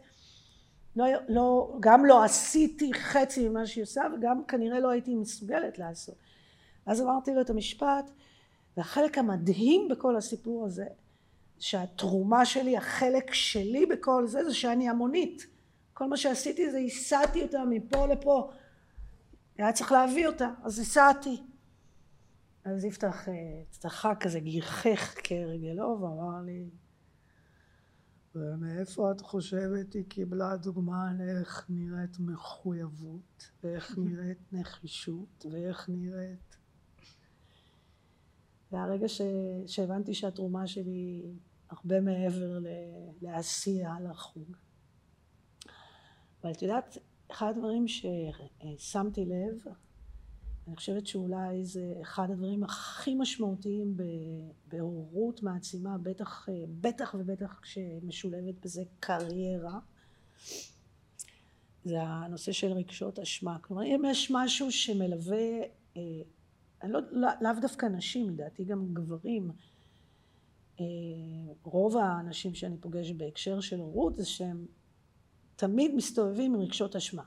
[0.95, 6.15] לא, לא, גם לא עשיתי חצי ממה שהיא עושה וגם כנראה לא הייתי מסוגלת לעשות.
[6.85, 8.11] אז אמרתי לו את המשפט
[8.77, 10.85] והחלק המדהים בכל הסיפור הזה
[11.59, 15.47] שהתרומה שלי החלק שלי בכל זה זה שאני המונית
[15.97, 18.51] כל מה שעשיתי זה הסעתי אותה מפה לפה.
[19.57, 21.43] היה צריך להביא אותה אז הסעתי
[22.63, 23.27] אז יפתח
[23.69, 26.69] צחק כזה גיחך כרגלו ואמר לי
[28.35, 36.57] ומאיפה את חושבת היא קיבלה דוגמה לאיך נראית מחויבות ואיך נראית נחישות ואיך נראית?
[38.71, 39.21] והרגע ש...
[39.67, 41.33] שהבנתי שהתרומה שלי
[41.69, 42.59] הרבה מעבר.
[43.21, 44.55] לעשייה לחוג
[46.45, 46.97] אבל את יודעת
[47.31, 49.63] אחד הדברים ששמתי לב
[50.67, 53.97] אני חושבת שאולי זה אחד הדברים הכי משמעותיים
[54.67, 56.47] בהורות מעצימה בטח
[56.81, 59.79] בטח ובטח כשמשולבת בזה קריירה
[61.83, 63.57] זה הנושא של רגשות אשמה.
[63.61, 65.47] כלומר אם יש משהו שמלווה
[66.83, 69.51] אני לא, לא, לאו דווקא נשים לדעתי גם גברים
[71.63, 74.65] רוב האנשים שאני פוגשת בהקשר של הורות זה שהם
[75.55, 77.23] תמיד מסתובבים עם רגשות אשמה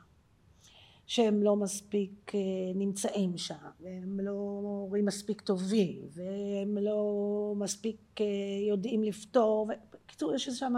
[1.07, 2.33] שהם לא מספיק
[2.75, 8.21] נמצאים שם והם לא הורים מספיק טובים והם לא מספיק
[8.69, 10.75] יודעים לפתור בקיצור יש שם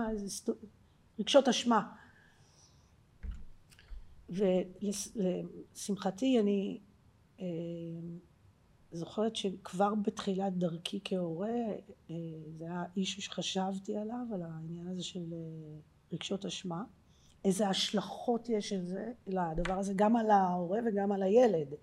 [1.18, 1.92] רגשות אשמה.
[4.28, 6.80] ולשמחתי אני
[8.92, 11.58] זוכרת שכבר בתחילת דרכי כהורה
[12.58, 15.34] זה היה אישו שחשבתי עליו על העניין הזה של
[16.12, 16.84] רגשות אשמה
[17.44, 21.74] איזה השלכות יש לזה, לדבר הזה גם על ההורה וגם על הילד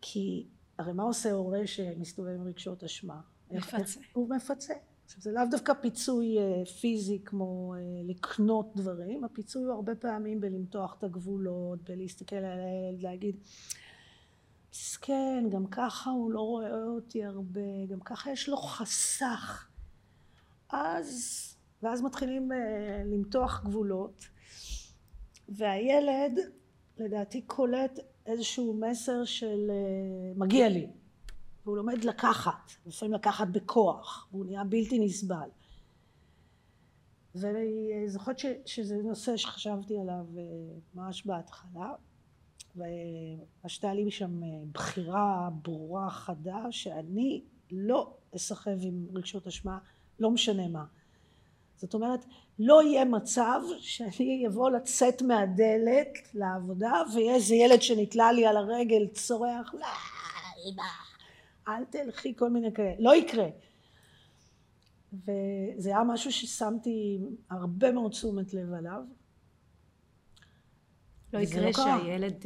[0.00, 0.46] כי
[0.78, 3.20] הרי מה עושה הורה שמסתובב עם רגשות אשמה?
[3.50, 4.00] מפצה.
[4.12, 4.74] הוא מפצה.
[5.04, 6.36] עכשיו זה לאו דווקא פיצוי
[6.80, 7.74] פיזי כמו
[8.04, 13.36] לקנות דברים, הפיצוי הוא הרבה פעמים בלמתוח את הגבולות, בלהסתכל על הילד, להגיד
[14.72, 19.68] מסכן, גם ככה הוא לא רואה אותי הרבה, גם ככה יש לו חסך.
[20.70, 22.50] אז ואז מתחילים
[23.04, 24.28] למתוח גבולות.
[25.48, 26.38] והילד
[26.98, 29.70] לדעתי קולט איזשהו מסר של
[30.36, 30.86] מגיע לי.
[31.64, 35.48] והוא לומד לקחת, לפעמים לקחת בכוח והוא נהיה בלתי נסבל.
[37.34, 40.26] ואני זוכרת שזה נושא שחשבתי עליו
[40.94, 41.92] ממש בהתחלה.
[42.76, 44.40] והשתה לי שם
[44.72, 49.78] בחירה ברורה חדה שאני לא אסחב עם רגשות אשמה
[50.18, 50.84] לא משנה מה
[51.78, 52.24] זאת אומרת
[52.58, 59.06] לא יהיה מצב שאני אבוא לצאת מהדלת לעבודה ויהיה איזה ילד שנתלה לי על הרגל
[59.06, 59.86] צורח לא
[60.66, 60.82] אמא
[61.68, 62.94] אל תלכי כל מיני כאלה.
[62.98, 63.48] לא יקרה.
[65.12, 67.18] וזה היה משהו ששמתי
[67.50, 69.00] הרבה מאוד תשומת לב עליו.
[71.32, 72.44] לא יקרה לא שהילד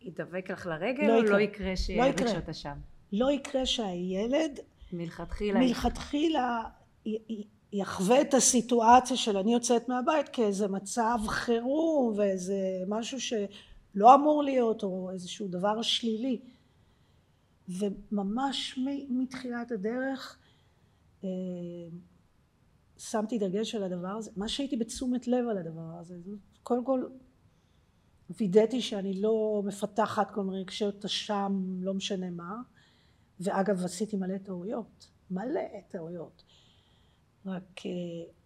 [0.00, 1.36] ידבק לך לרגל לא או יקרה.
[1.36, 1.76] לא יקרה.
[1.76, 2.78] שיהיה לא רגשות אשם?
[3.12, 4.60] לא יקרה שהילד
[4.92, 5.60] מלכתחילה.
[5.60, 6.62] מלכתחילה
[7.76, 12.56] יחווה את הסיטואציה של אני יוצאת מהבית כאיזה מצב חירום ואיזה
[12.88, 16.40] משהו שלא אמור להיות או איזשהו דבר שלילי.
[17.68, 20.38] וממש מתחילת הדרך
[21.24, 21.28] אה,
[22.98, 24.30] שמתי דגש על הדבר הזה.
[24.36, 26.14] מה שהייתי בתשומת לב על הדבר הזה
[26.62, 27.04] קודם כל
[28.40, 32.56] וידאתי שאני לא מפתחת כל מיני רגשות אשם לא משנה מה.
[33.40, 36.43] ואגב עשיתי מלא טעויות מלא טעויות
[37.46, 37.80] רק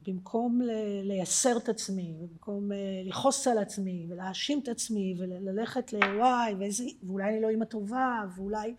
[0.07, 0.61] במקום
[1.03, 2.71] לייסר את עצמי במקום
[3.05, 8.75] לכעוס על עצמי ולהאשים את עצמי וללכת לוואי ואיזה, ואולי אני לא אימא טובה ואולי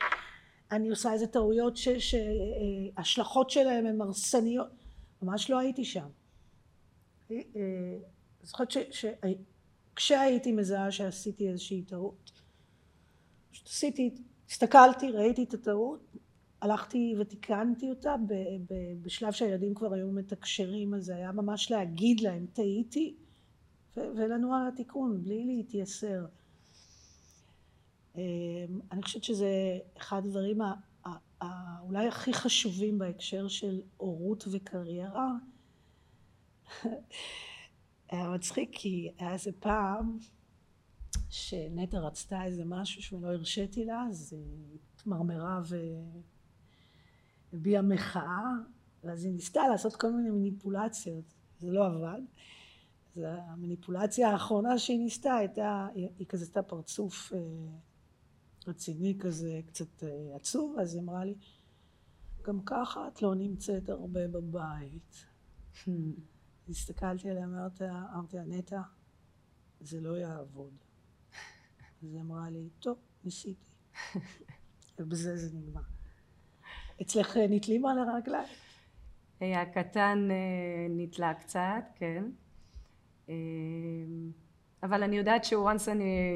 [0.71, 4.85] אני עושה איזה טעויות שההשלכות שלהם הן הרסניות
[5.21, 6.07] ממש לא הייתי שם.
[8.43, 12.31] זוכרת שכשהייתי מזהה שעשיתי איזושהי טעות
[13.51, 14.15] פשוט עשיתי
[14.49, 15.99] הסתכלתי ראיתי את הטעות
[16.61, 18.15] הלכתי ותיקנתי אותה
[19.01, 23.15] בשלב שהילדים כבר היו מתקשרים אז זה היה ממש להגיד להם טעיתי
[23.97, 26.25] ולנוע לתיקון בלי להתייסר
[28.91, 30.61] אני חושבת שזה אחד הדברים
[31.81, 35.31] אולי הכי חשובים בהקשר של הורות וקריירה.
[38.09, 40.17] היה מצחיק כי היה איזה פעם
[41.29, 45.61] שנטע רצתה איזה משהו שלא הרשיתי לה אז היא התמרמרה
[47.53, 48.53] הביעה מחאה
[49.03, 52.21] ואז היא ניסתה לעשות כל מיני מניפולציות זה לא עבד
[53.15, 57.39] אז המניפולציה האחרונה שהיא ניסתה הייתה, היא, היא כזה עשתה פרצוף אה,
[58.67, 61.35] רציני כזה, קצת אה, עצוב, אז היא אמרה לי,
[62.41, 65.25] גם ככה את לא נמצאת הרבה בבית.
[66.69, 67.83] הסתכלתי עליה, אמרתי
[68.37, 68.81] לה, נטע,
[69.79, 70.73] זה לא יעבוד.
[72.03, 73.71] אז היא אמרה לי, טוב, ניסיתי.
[74.99, 75.98] ובזה זה נגמר.
[77.01, 78.47] אצלך נתלים על הרגליים?
[79.41, 82.23] הקטן אה, נתלה קצת, כן.
[83.29, 83.35] אה,
[84.83, 86.35] אבל אני יודעת שוואנס אני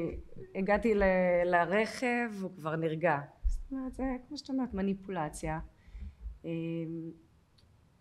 [0.54, 1.02] הגעתי ל,
[1.44, 3.18] לרכב הוא כבר נרגע.
[3.46, 5.60] זאת אומרת, זה כמו שאת אומרת, מניפולציה.
[6.44, 6.50] אה,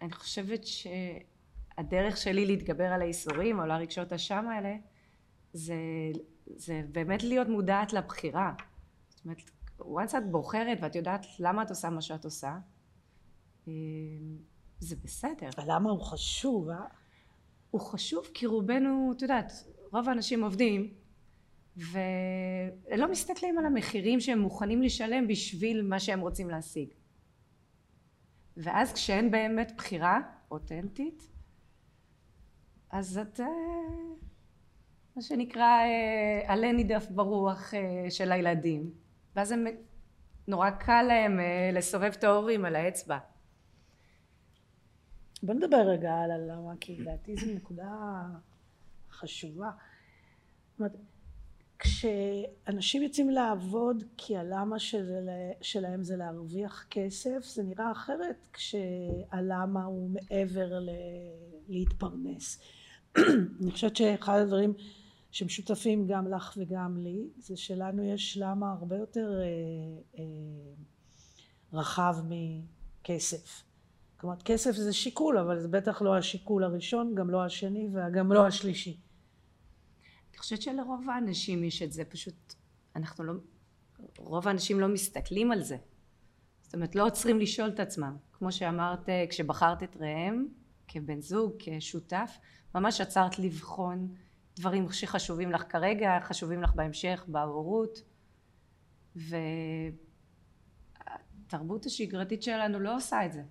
[0.01, 4.75] אני חושבת שהדרך שלי להתגבר על הייסורים או לרגשות השם האלה
[5.53, 5.75] זה,
[6.45, 8.53] זה באמת להיות מודעת לבחירה.
[9.09, 9.41] זאת אומרת,
[9.85, 12.57] once את בוחרת ואת יודעת למה את עושה מה שאת עושה,
[14.79, 15.49] זה בסדר.
[15.67, 16.85] למה הוא חשוב, אה?
[17.71, 19.51] הוא חשוב כי רובנו, את יודעת,
[19.91, 20.93] רוב האנשים עובדים
[21.77, 26.89] ולא מסתכלים על המחירים שהם מוכנים לשלם בשביל מה שהם רוצים להשיג.
[28.57, 30.19] ואז כשאין באמת בחירה
[30.51, 31.29] אותנטית,
[32.89, 33.45] אז את אה,
[35.15, 39.02] מה שנקרא אה, עלה נידף ברוח אה, של הילדים
[39.35, 39.65] ואז הם
[40.47, 41.39] נורא קל להם
[41.73, 43.17] לסובב את ההורים על האצבע
[45.43, 48.21] בוא נדבר רגע על הלמה, כי לדעתי זו נקודה
[49.11, 49.71] חשובה.
[50.71, 50.95] זאת אומרת,
[51.79, 55.29] כשאנשים יוצאים לעבוד כי הלמה של,
[55.61, 60.89] שלהם זה להרוויח כסף, זה נראה אחרת כשהלמה הוא מעבר ל,
[61.67, 62.59] להתפרנס.
[63.61, 64.73] אני חושבת שאחד הדברים
[65.33, 69.45] שמשותפים גם לך וגם לי, זה שלנו יש למה הרבה יותר אה,
[70.19, 70.23] אה,
[71.73, 73.63] רחב מכסף.
[74.17, 78.47] כלומר כסף זה שיקול אבל זה בטח לא השיקול הראשון גם לא השני וגם לא
[78.47, 78.99] השלישי.
[80.31, 82.53] אני חושבת שלרוב האנשים יש את זה פשוט
[82.95, 83.33] אנחנו לא
[84.17, 85.77] רוב האנשים לא מסתכלים על זה
[86.61, 90.45] זאת אומרת לא עוצרים לשאול את עצמם כמו שאמרת כשבחרת את ראם
[90.87, 92.37] כבן זוג כשותף
[92.75, 94.15] ממש עצרת לבחון
[94.55, 98.03] דברים שחשובים לך כרגע חשובים לך בהמשך בהורות
[101.45, 103.43] והתרבות השגרתית שלנו לא עושה את זה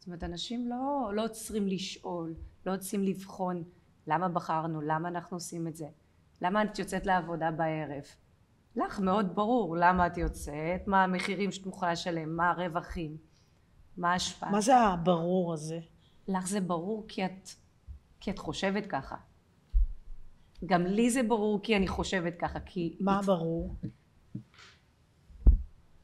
[0.00, 2.34] זאת אומרת אנשים לא, לא עוצרים לשאול,
[2.66, 3.64] לא עוצרים לבחון
[4.06, 5.86] למה בחרנו, למה אנחנו עושים את זה,
[6.42, 8.04] למה את יוצאת לעבודה בערב.
[8.76, 13.16] לך מאוד ברור למה את יוצאת, מה המחירים שאת מוכנה לשלם, מה הרווחים,
[13.96, 14.50] מה ההשפעה.
[14.50, 15.80] מה זה הברור הזה?
[16.28, 17.48] לך זה ברור כי את,
[18.20, 19.16] כי את חושבת ככה.
[20.66, 22.96] גם לי זה ברור כי אני חושבת ככה, כי...
[23.00, 23.74] מה ברור?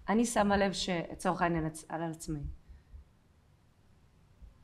[0.08, 2.40] אני שמה לב שלצורך העניין על עצמי.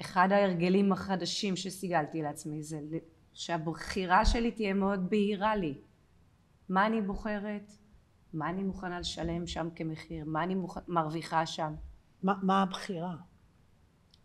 [0.00, 2.80] אחד ההרגלים החדשים שסיגלתי לעצמי זה
[3.32, 5.78] שהבחירה שלי תהיה מאוד בהירה לי
[6.68, 7.72] מה אני בוחרת
[8.32, 10.78] מה אני מוכנה לשלם שם כמחיר מה אני מוכ...
[10.88, 11.74] מרוויחה שם
[12.22, 13.16] מה, מה הבחירה?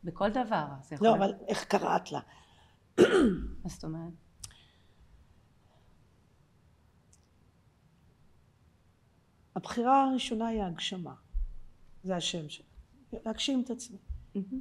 [0.03, 0.65] בכל דבר
[1.01, 2.19] לא אבל איך קראת לה?
[3.63, 4.26] מה זאת אומרת?
[9.57, 11.15] הבחירה הראשונה היא ההגשמה.
[12.03, 12.65] זה השם שלה
[13.13, 13.97] להגשים את עצמי.
[14.35, 14.55] Mm-hmm.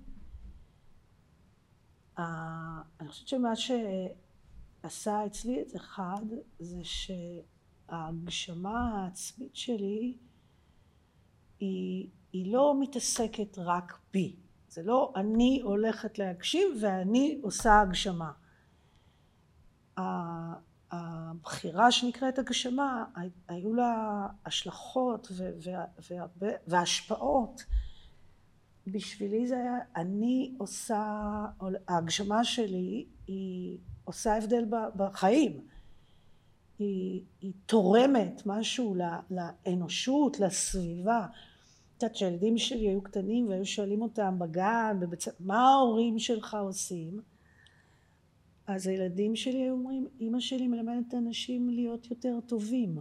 [3.01, 6.25] אני חושבת שמה שעשה אצלי את אחד
[6.59, 6.81] זה
[7.89, 10.19] שההגשמה העצמית שלי
[11.61, 14.37] היא, היא לא מתעסקת רק בי.
[14.69, 18.33] זה לא אני הולכת להגשים ואני עושה הגשמה
[20.97, 23.05] הבחירה שנקראת הגשמה
[23.49, 25.29] היו לה השלכות
[26.67, 27.65] והשפעות
[28.87, 31.05] בשבילי זה היה, אני עושה,
[31.89, 34.65] ההגשמה שלי היא עושה הבדל
[34.97, 35.61] בחיים.
[36.79, 38.97] היא, היא תורמת משהו
[39.31, 41.27] לאנושות, לסביבה.
[41.97, 45.29] את יודעת, כשהילדים שלי היו קטנים והיו שואלים אותם בגן, בבצ...
[45.41, 47.21] מה ההורים שלך עושים?
[48.67, 52.99] אז הילדים שלי היו אומרים, אימא שלי מלמדת אנשים להיות יותר טובים.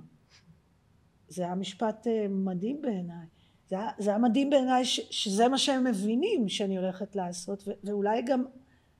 [1.27, 3.25] זה היה משפט אה, מדהים בעיניי.
[3.69, 8.45] זה זה היה מדהים בעיניי שזה מה שהם מבינים שאני הולכת לעשות ו, ואולי גם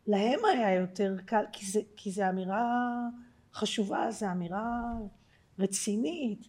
[0.07, 1.43] להם היה יותר קל
[1.97, 2.99] כי זה אמירה
[3.53, 4.93] חשובה, זו אמירה
[5.59, 6.47] רצינית.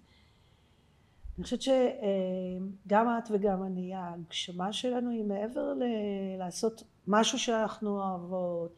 [1.37, 8.75] אני חושבת שגם את וגם אני, ההגשמה שלנו היא מעבר ל- לעשות משהו שאנחנו אוהבות,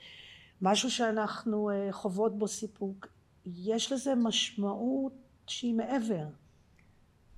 [0.63, 3.07] משהו שאנחנו אה, חוות בו סיפוק,
[3.47, 5.13] יש לזה משמעות
[5.47, 6.27] שהיא מעבר.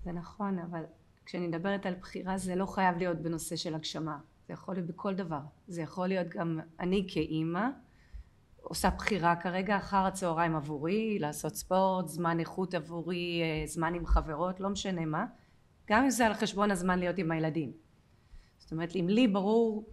[0.05, 0.85] זה נכון, אבל
[1.27, 5.14] כשאני מדברת על בחירה זה לא חייב להיות בנושא של הגשמה זה יכול להיות בכל
[5.14, 7.68] דבר זה יכול להיות גם אני כאימא
[8.62, 14.61] עושה בחירה כרגע אחר הצהריים עבורי, לעשות ספורט, זמן איכות עבורי, אה, זמן עם חברות,
[14.61, 15.27] לא משנה מה,
[15.89, 17.73] גם אם זה על חשבון הזמן להיות עם הילדים.
[18.59, 19.87] זאת אומרת, אם לי ברור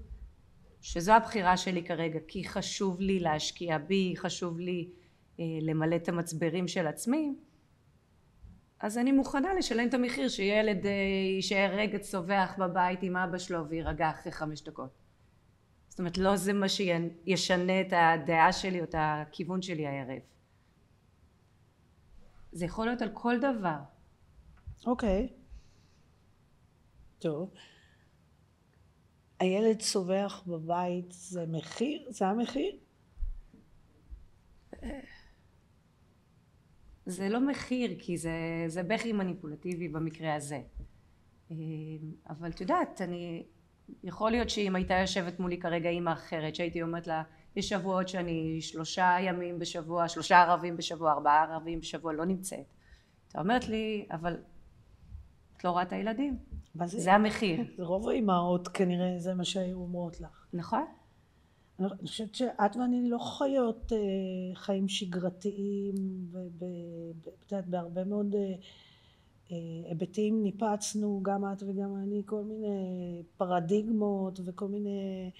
[0.81, 4.89] שזו הבחירה שלי כרגע, כי חשוב לי להשקיע בי, חשוב לי
[5.39, 7.35] אה, למלא את המצברים של עצמי,
[8.79, 10.91] אז אני מוכנה לשלם את המחיר שילד אה,
[11.35, 14.89] יישאר רגע צווח בבית עם אבא שלו ויירגע אחרי חמש דקות.
[15.89, 20.21] זאת אומרת לא זה מה שישנה את הדעה שלי או את הכיוון שלי הערב.
[22.51, 23.77] זה יכול להיות על כל דבר.
[24.85, 25.29] אוקיי.
[25.31, 25.33] Okay.
[27.19, 27.53] טוב.
[29.39, 32.05] הילד צווח בבית זה מחיר?
[32.09, 32.77] זה המחיר?
[37.05, 40.61] זה לא מחיר כי זה, זה בכי מניפולטיבי במקרה הזה.
[41.51, 41.55] אה,
[42.29, 43.43] אבל את יודעת, אני,
[44.03, 47.23] יכול להיות שאם הייתה יושבת מולי כרגע אימא אחרת שהייתי אומרת לה
[47.55, 52.65] יש שבועות שאני שלושה ימים בשבוע, שלושה ערבים בשבוע, ארבעה ערבים בשבוע לא נמצאת.
[53.27, 54.37] אתה אומרת לי, אבל
[55.57, 56.37] את לא רואה את הילדים.
[56.85, 57.59] זה, זה המחיר.
[57.77, 60.45] זה רוב האימהות כנראה זה מה שהיו אומרות לך.
[60.53, 60.85] נכון.
[61.79, 65.95] אני חושבת שאת ואני לא חיות אה, חיים שגרתיים
[66.31, 68.53] ואת יודעת בהרבה מאוד אה,
[69.51, 69.57] אה,
[69.89, 75.31] היבטים ניפצנו גם את וגם אני כל מיני פרדיגמות וכל מיני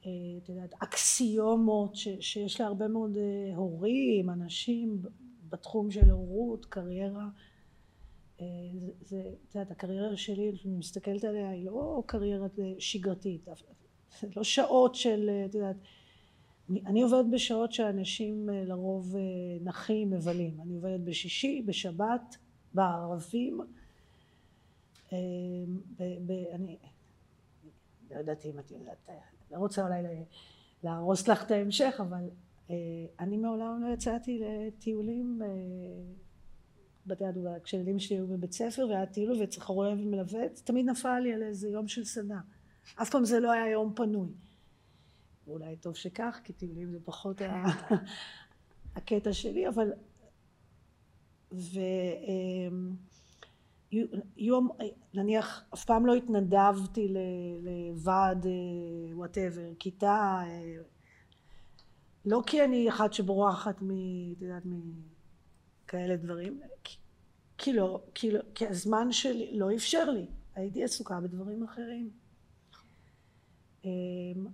[0.00, 3.16] את יודעת אקסיומות ש, שיש להרבה מאוד
[3.56, 5.02] הורים אנשים
[5.48, 7.28] בתחום של הורות קריירה
[9.00, 12.46] זה, את יודעת הקריירה שלי אני מסתכלת עליה היא לא קריירה
[12.78, 13.48] שגרתית
[14.20, 15.76] זה לא שעות של, את יודעת,
[16.70, 19.20] אני, אני עובדת בשעות שאנשים אה, לרוב אה,
[19.64, 20.60] נחים, מבלים.
[20.60, 22.36] אני עובדת בשישי, בשבת,
[22.74, 23.60] בערבים.
[25.12, 25.18] אה,
[25.96, 26.76] ב, ב, אני
[28.10, 29.08] לא יודעת אם את יודעת,
[29.50, 30.02] לא רוצה אולי
[30.82, 32.28] להרוס לך את ההמשך, אבל
[33.20, 35.42] אני מעולם לא יצאתי לטיולים
[37.08, 37.60] בתי הדוגמה.
[37.60, 41.68] כשילדים שלי היו בבית ספר והיה טיול וצריך רואה ומלווה, תמיד נפל לי על איזה
[41.68, 42.40] יום של סדנה.
[43.02, 44.28] אף פעם זה לא היה יום פנוי.
[45.46, 47.42] ואולי טוב שכך, כי טיולים זה פחות
[48.96, 49.92] הקטע שלי, אבל...
[53.92, 57.14] ויום, אמ, נניח, אף פעם לא התנדבתי
[57.62, 58.46] לוועד
[59.12, 60.76] וואטאבר, כיתה, אה,
[62.24, 63.90] לא כי אני אחת שבורחת מ...
[64.32, 64.62] את יודעת,
[65.88, 66.60] מכאלה דברים,
[67.58, 72.10] כי לא, כי לא, כי הזמן שלי לא אפשר לי, הייתי עסוקה בדברים אחרים.
[73.84, 74.46] אמ,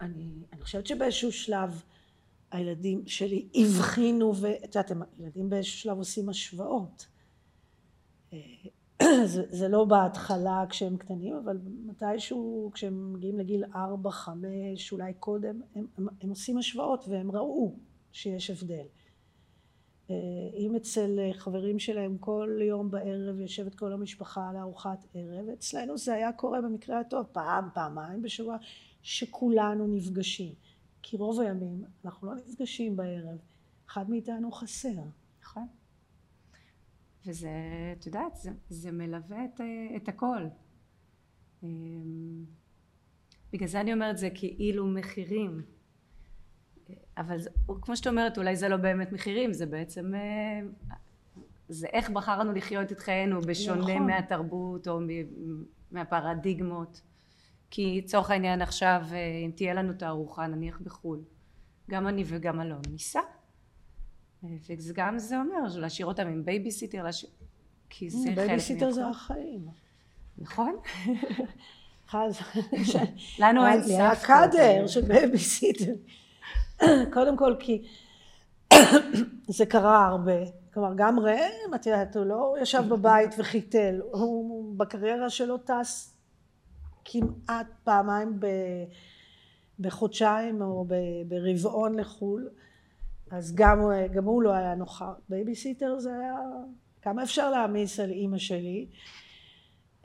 [0.00, 1.82] אני, אני חושבת שבאיזשהו שלב
[2.50, 7.06] הילדים שלי הבחינו ואת יודעת ילדים באיזשהו שלב עושים השוואות.
[8.32, 8.38] אה,
[9.32, 15.60] זה, זה לא בהתחלה כשהם קטנים אבל מתישהו כשהם מגיעים לגיל ארבע חמש אולי קודם
[15.74, 17.87] הם, הם, הם עושים השוואות והם ראו
[18.18, 18.86] שיש הבדל
[20.10, 20.16] אה,
[20.56, 26.14] אם אצל אה, חברים שלהם כל יום בערב יושבת כל המשפחה לארוחת ערב, אצלנו זה
[26.14, 28.56] היה קורה במקרה הטוב פעם, פעמיים בשבוע,
[29.02, 30.54] שכולנו נפגשים.
[31.02, 33.38] כי רוב הימים אנחנו לא נפגשים בערב,
[33.88, 35.02] אחד מאיתנו חסר.
[35.42, 35.66] נכון.
[37.26, 37.50] וזה,
[37.98, 40.42] את יודעת, זה, זה מלווה את, אה, את הכל.
[43.52, 45.77] בגלל זה אני אומרת זה כאילו מחירים.
[47.18, 47.50] אבל זה,
[47.82, 50.60] כמו שאת אומרת אולי זה לא באמת מחירים זה בעצם אה,
[51.68, 54.06] זה איך בחרנו לחיות את חיינו בשונה נכון.
[54.06, 55.00] מהתרבות או
[55.90, 57.00] מהפרדיגמות.
[57.70, 61.20] כי לצורך העניין עכשיו אה, אם תהיה לנו תערוכה נניח בחו"ל
[61.90, 63.20] גם אני וגם אלון ניסע.
[64.44, 64.48] אה,
[64.88, 67.30] וגם זה אומר להשאיר אותם עם בייביסיטר להשאיר...
[67.90, 69.68] כי זה חלק בייביסיטר זה החיים.
[70.38, 70.76] נכון?
[73.38, 75.92] לנו אין היה קאדר של בייביסיטר
[77.14, 77.82] קודם כל כי
[79.56, 80.32] זה קרה הרבה.
[80.74, 86.16] כלומר גם ראם, את יודעת, הוא לא ישב בבית וחיתל, הוא בקריירה שלו טס
[87.04, 88.46] כמעט פעמיים ב,
[89.78, 90.86] בחודשיים או
[91.28, 92.48] ברבעון לחו"ל,
[93.30, 93.80] אז גם,
[94.12, 95.04] גם הוא לא היה נוכח.
[95.28, 96.36] בייביסיטר זה היה,
[97.02, 98.86] כמה אפשר להעמיס על אימא שלי?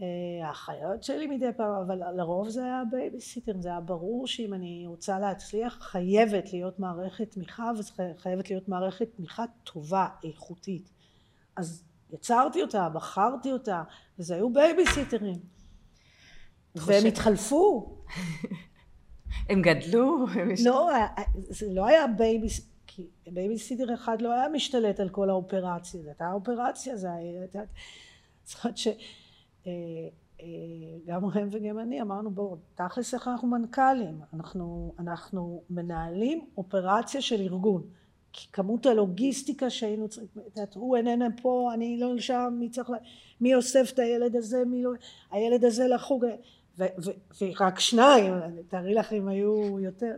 [0.02, 4.84] אה, האחיות שלי מדי פעם, אבל לרוב זה היה בייביסיטר, זה היה ברור שאם אני
[4.88, 10.89] רוצה להצליח חייבת להיות מערכת תמיכה וחייבת להיות מערכת תמיכה טובה, איכותית.
[11.56, 11.84] אז
[12.14, 13.84] יצרתי אותה, בחרתי אותה,
[14.20, 15.39] וזה היו בייביסיטרים.
[16.76, 17.96] והם התחלפו.
[19.50, 20.26] הם גדלו?
[20.66, 22.74] לא, אה, אה, זה לא היה בייביסיטר.
[22.88, 27.41] כי בייביסיטר אחד לא היה משתלט על כל האופרציה, זאת הייתה אופרציה, זה היה,
[28.44, 28.88] זאת אומרת ש...
[29.68, 29.74] אה,
[31.05, 34.22] גם הם וגם אני אמרנו בואו תכלס איך אנחנו מנכ"לים?
[34.34, 37.84] אנחנו, אנחנו מנהלים אופרציה של ארגון.
[38.34, 40.41] כי כמות הלוגיסטיקה שהיינו צריכים,
[40.74, 42.89] הוא איננה פה, אני לא שם, מי צריך,
[43.41, 44.91] מי אוסף את הילד הזה, מי לא,
[45.32, 46.26] הילד הזה לחוג,
[47.41, 48.34] ורק שניים,
[48.68, 50.16] תארי לך אם היו יותר,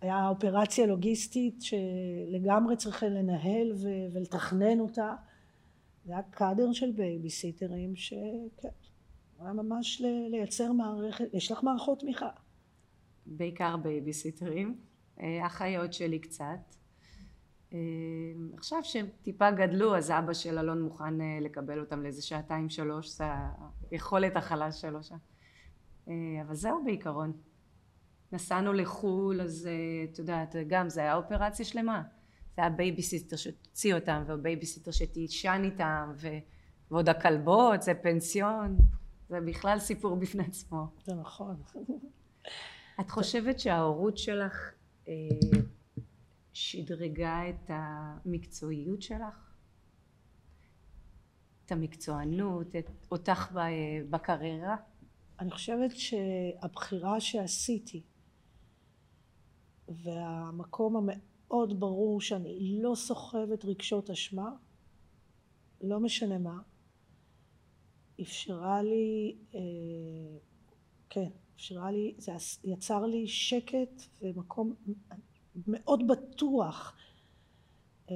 [0.00, 3.72] היה אופרציה לוגיסטית שלגמרי צריכים לנהל
[4.12, 5.14] ולתכנן אותה,
[6.06, 8.68] זה היה קאדר של בייביסיטרים שכן,
[9.38, 12.30] היה ממש לייצר מערכת, יש לך מערכות תמיכה.
[13.26, 14.80] בעיקר בייביסיטרים,
[15.20, 16.74] אה, אחיות שלי קצת.
[17.72, 17.78] אה,
[18.54, 23.08] עכשיו שהם טיפה גדלו אז אבא של אלון מוכן אה, לקבל אותם לאיזה שעתיים שלוש
[23.08, 23.24] זה
[23.90, 25.16] היכולת הכלה שלו שם
[26.42, 27.32] אבל זהו בעיקרון
[28.32, 29.68] נסענו לחו"ל אז
[30.04, 32.02] את יודעת גם זה היה אופרציה שלמה
[32.56, 36.28] זה היה בייביסיטר שתוציא אותם ובייביסיטר שתישן איתם ו...
[36.90, 38.76] ועוד הכלבות זה פנסיון
[39.28, 41.62] זה בכלל סיפור בפני עצמו זה נכון
[43.00, 44.72] את חושבת שההורות שלך
[46.56, 49.54] שדרגה את המקצועיות שלך?
[51.64, 53.52] את המקצוענות, את אותך
[54.10, 54.76] בקריירה?
[55.40, 58.02] אני חושבת שהבחירה שעשיתי
[59.88, 64.50] והמקום המאוד ברור שאני לא סוחבת רגשות אשמה,
[65.80, 66.58] לא משנה מה,
[68.20, 69.60] אפשרה לי, אה,
[71.10, 72.32] כן, אפשרה לי, זה
[72.64, 74.74] יצר לי שקט ומקום,
[75.66, 76.96] מאוד בטוח
[78.10, 78.14] אה,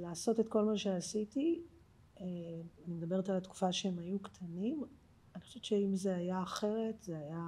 [0.00, 1.62] לעשות את כל מה שעשיתי.
[2.20, 2.26] אה,
[2.86, 4.84] אני מדברת על התקופה שהם היו קטנים.
[5.34, 7.42] אני חושבת שאם זה היה אחרת זה היה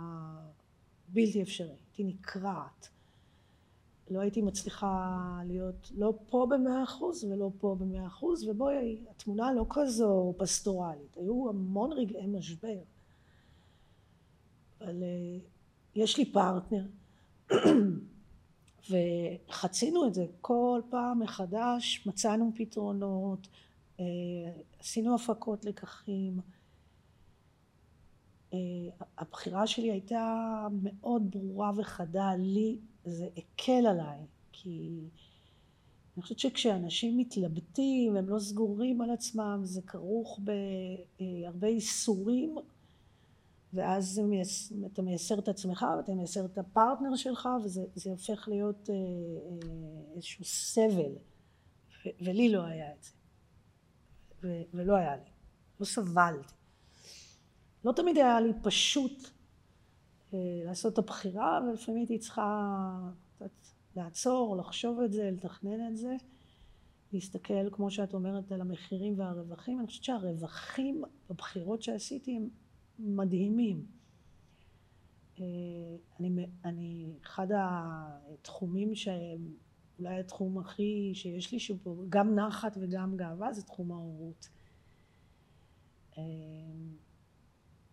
[1.09, 1.69] בלתי אפשרי.
[1.69, 2.89] הייתי נקרעת.
[4.11, 9.67] לא הייתי מצליחה להיות לא פה במאה אחוז ולא פה במאה אחוז ובואי התמונה לא
[9.71, 11.17] כזו פסטורלית.
[11.17, 12.79] היו המון רגעי משבר.
[14.81, 15.39] אבל אה,
[15.95, 16.87] יש לי פרטנר
[18.91, 23.49] וחצינו את זה כל פעם מחדש מצאנו פתרונות
[24.01, 24.05] אה,
[24.81, 26.41] עשינו הפקות לקחים
[29.19, 32.35] הבחירה שלי הייתה מאוד ברורה וחדה.
[32.39, 34.19] לי זה הקל עליי
[34.53, 35.01] כי
[36.17, 40.41] אני חושבת שכשאנשים מתלבטים הם לא סגורים על עצמם זה כרוך
[41.19, 42.57] בהרבה איסורים
[43.73, 44.23] ואז
[44.87, 50.45] אתה מייסר את עצמך ואתה מייסר את הפרטנר שלך וזה הופך להיות אה, אה, איזשהו
[50.45, 51.13] סבל.
[52.21, 53.11] ולי לא היה את זה.
[54.75, 55.31] ולא היה לי,
[55.81, 56.56] לא סבלתי.
[57.87, 59.31] לא תמיד היה לי פשוט
[60.35, 62.99] אה, לעשות את הבחירה ולפעמים הייתי צריכה
[63.97, 66.17] לעצור, לחשוב את זה, לתכנן את זה,
[67.13, 69.79] להסתכל כמו שאת אומרת על המחירים והרווחים.
[69.79, 72.49] אני חושבת שהרווחים בבחירות שעשיתי הם
[72.99, 73.87] מדהימים.
[75.39, 75.45] אה,
[76.21, 79.55] אני, אני, אחד התחומים שהם
[79.99, 84.49] אולי התחום הכי שיש לי שהוא גם נחת וגם גאווה זה תחום ההורות.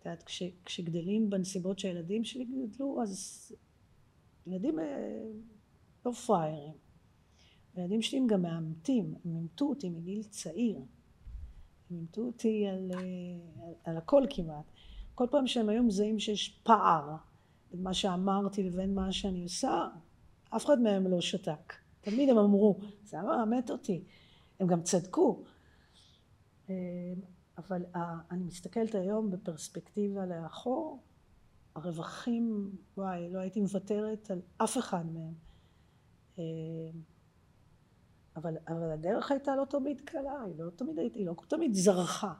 [0.06, 3.52] אה, יודעת, כש, כשגדלים בנסיבות שהילדים שלי גדלו אז
[4.46, 4.84] ילדים אה,
[6.06, 6.74] לא פראיירים.
[7.74, 10.76] הילדים שלי הם גם מאמתים, הם אימתו אותי מגיל צעיר.
[10.76, 13.04] הם אימתו אותי על, על,
[13.84, 14.64] על הכל כמעט.
[15.14, 17.16] כל פעם שהם היו מזהים שיש פער
[17.70, 19.88] בין מה שאמרתי לבין מה שאני עושה,
[20.56, 21.74] אף אחד מהם לא שתק.
[22.00, 24.04] תמיד הם אמרו, זה מאמת אותי.
[24.60, 25.44] הם גם צדקו.
[27.58, 27.82] אבל
[28.30, 31.02] אני מסתכלת היום בפרספקטיבה לאחור,
[31.74, 35.34] הרווחים, וואי, לא הייתי מוותרת על אף אחד מהם.
[36.38, 36.44] אה,
[38.36, 42.34] אבל, אבל הדרך הייתה לא תמיד קלה, היא לא תמיד, היא לא תמיד זרחה.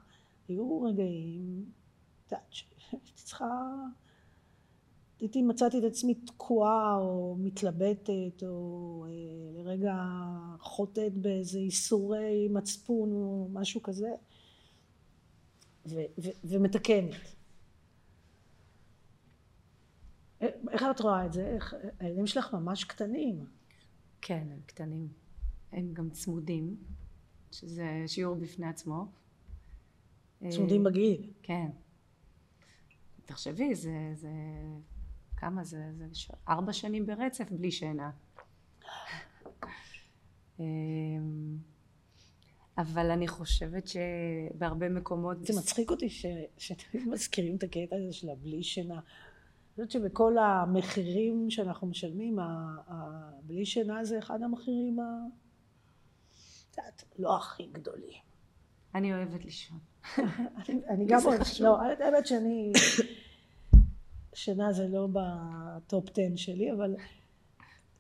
[0.49, 1.65] היו רגעים
[2.25, 3.75] יודעת שהייתי צריכה,
[5.21, 9.97] הייתי מצאתי את עצמי תקועה או מתלבטת או אה, לרגע
[10.61, 14.15] חוטאת באיזה איסורי מצפון או משהו כזה
[16.45, 17.14] ומתקנת.
[20.41, 21.47] איך את רואה את זה?
[21.47, 23.47] איך, הילדים שלך ממש קטנים.
[24.20, 25.09] כן, הם קטנים.
[25.72, 26.76] הם גם צמודים,
[27.51, 29.07] שזה שיעור בפני עצמו.
[30.49, 31.32] צמודים בגיל.
[31.43, 31.70] כן.
[33.24, 34.32] תחשבי, זה, זה,
[35.37, 38.11] כמה זה, זה ארבע שנים ברצף בלי שינה.
[42.79, 45.47] אבל אני חושבת שבהרבה מקומות...
[45.47, 46.09] זה מצחיק אותי
[46.59, 48.95] שתמיד מזכירים את הקטע הזה של הבלי שינה.
[48.95, 52.39] אני חושבת שבכל המחירים שאנחנו משלמים,
[52.89, 55.05] הבלי שינה זה אחד המחירים ה...
[56.70, 58.25] את יודעת, לא הכי גדולים.
[58.95, 59.79] אני אוהבת לישון.
[60.91, 62.72] אני גם אוהבת, לא, האמת שאני,
[64.35, 66.97] שינה זה לא בטופ 10 שלי, אבל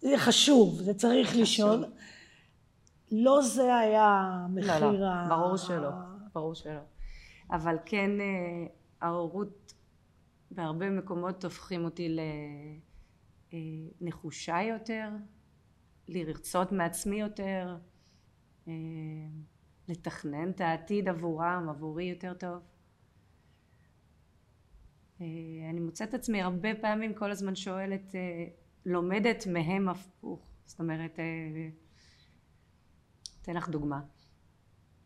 [0.00, 1.84] זה חשוב, זה צריך לישון.
[3.12, 5.90] לא זה היה מחיר לא, לא, ברור שלא,
[6.32, 6.80] ברור שלא.
[7.50, 8.66] אבל כן אה,
[9.00, 9.74] ההורות
[10.50, 12.16] בהרבה מקומות הופכים אותי
[14.00, 15.08] לנחושה אה, יותר,
[16.08, 17.76] לרצות מעצמי יותר,
[18.68, 18.72] אה,
[19.88, 22.58] לתכנן את העתיד עבורם, עבורי יותר טוב.
[25.70, 28.14] אני מוצאת עצמי הרבה פעמים כל הזמן שואלת,
[28.86, 30.50] לומדת מהם הפוך.
[30.66, 31.18] זאת אומרת,
[33.44, 34.00] אתן לך דוגמה.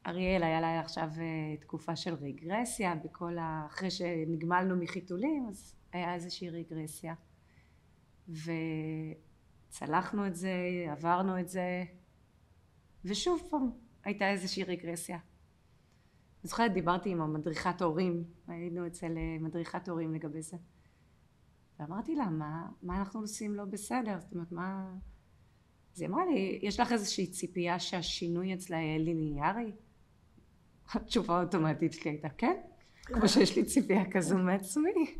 [0.07, 3.66] אריאל היה לה עכשיו אה, תקופה של רגרסיה בכל ה...
[3.66, 7.14] אחרי שנגמלנו מחיתולים אז היה איזושהי רגרסיה
[9.68, 10.53] וצלחנו את זה,
[10.91, 11.84] עברנו את זה
[13.05, 13.70] ושוב פעם
[14.05, 15.16] הייתה איזושהי רגרסיה.
[15.16, 20.57] אני זוכרת דיברתי עם המדריכת הורים, היינו אצל אה, מדריכת הורים לגבי זה
[21.78, 24.95] ואמרתי לה מה, מה אנחנו עושים לא בסדר, זאת אומרת מה...
[25.99, 29.72] אז היא אמרה לי יש לך איזושהי ציפייה שהשינוי אצלה יהיה ליניארי?
[30.94, 32.57] התשובה האוטומטית שלי הייתה כן,
[33.03, 35.14] כמו שיש לי ציפייה כזו מעצמי.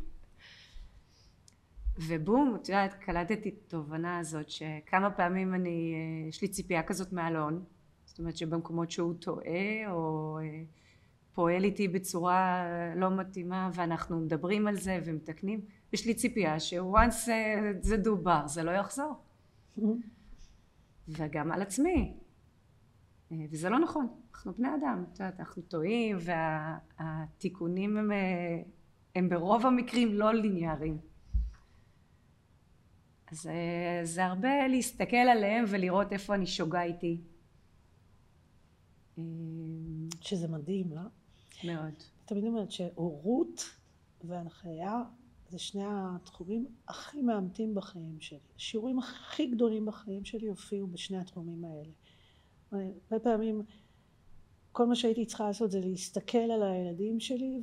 [1.97, 7.13] ובום, את יודעת, קלטתי את התובנה הזאת שכמה פעמים אני, אה, יש לי ציפייה כזאת
[7.13, 7.63] מאלון,
[8.05, 10.63] זאת אומרת שבמקומות שהוא טועה או אה,
[11.33, 12.65] פועל איתי בצורה
[12.95, 15.61] לא מתאימה ואנחנו מדברים על זה ומתקנים,
[15.93, 16.59] יש לי ציפייה
[17.29, 19.13] אה, זה דובר זה לא יחזור.
[21.09, 22.13] וגם על עצמי,
[23.31, 24.07] וזה לא נכון.
[24.33, 28.61] אנחנו בני אדם, את יודעת, אנחנו טועים והתיקונים הם, אה,
[29.15, 30.97] הם ברוב המקרים לא ליניאריים.
[33.31, 37.21] אז אה, זה הרבה להסתכל עליהם ולראות איפה אני שוגה איתי.
[40.21, 41.01] שזה מדהים, לא?
[41.63, 41.93] מאוד.
[42.25, 43.69] תמיד אומרת שהורות
[44.23, 45.03] והנחיה
[45.49, 48.39] זה שני התחומים הכי מאמתים בחיים שלי.
[48.55, 51.91] השיעורים הכי גדולים בחיים שלי הופיעו בשני התחומים האלה.
[52.71, 53.61] הרבה פעמים
[54.71, 57.61] כל מה שהייתי צריכה לעשות זה להסתכל על הילדים שלי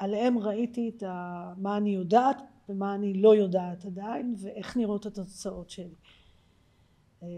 [0.00, 2.36] ועליהם ראיתי את ה, מה אני יודעת
[2.68, 5.94] ומה אני לא יודעת עדיין ואיך נראות התוצאות שלי.
[7.22, 7.28] אמ,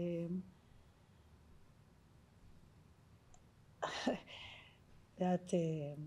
[5.19, 6.05] יודעת, אמ,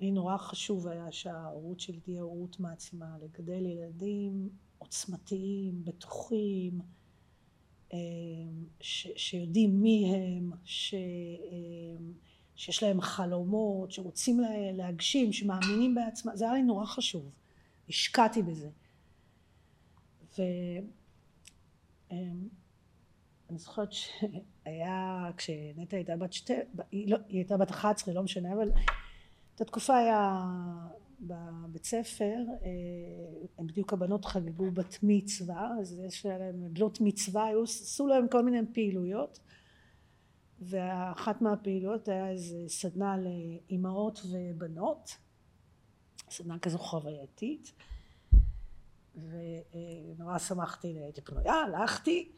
[0.00, 6.80] לי נורא חשוב היה שההורות שלי תהיה הורות מעצימה, לגדל ילדים עוצמתיים, בטוחים,
[7.92, 7.98] אמ,
[8.80, 12.12] ש, שיודעים מי הם, ש, אמ,
[12.56, 14.40] שיש להם חלומות, שרוצים
[14.72, 17.30] להגשים, שמאמינים בעצמם, זה היה לי נורא חשוב,
[17.88, 18.70] השקעתי בזה.
[20.38, 20.80] ואני
[23.50, 26.52] אמ, זוכרת שהיה, כשנטע הייתה בת שתי,
[26.92, 28.70] היא, לא, היא הייתה בת 11, לא משנה, אבל
[29.58, 30.44] את התקופה היה
[31.20, 38.06] בבית ספר, אה, בדיוק הבנות חגגו בת מצווה, אז יש להם בנות מצווה, היו, עשו
[38.06, 39.40] להם כל מיני פעילויות,
[40.60, 45.16] ואחת מהפעילויות היה איזה סדנה לאימהות ובנות,
[46.30, 47.72] סדנה כזו חווייתית,
[49.14, 52.32] ונורא שמחתי, הייתי פנויה, הלכתי,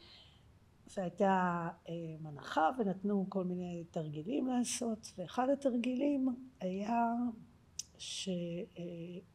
[0.97, 7.13] והייתה אה, מנחה ונתנו כל מיני תרגילים לעשות, ואחד התרגילים היה
[7.97, 9.29] שאת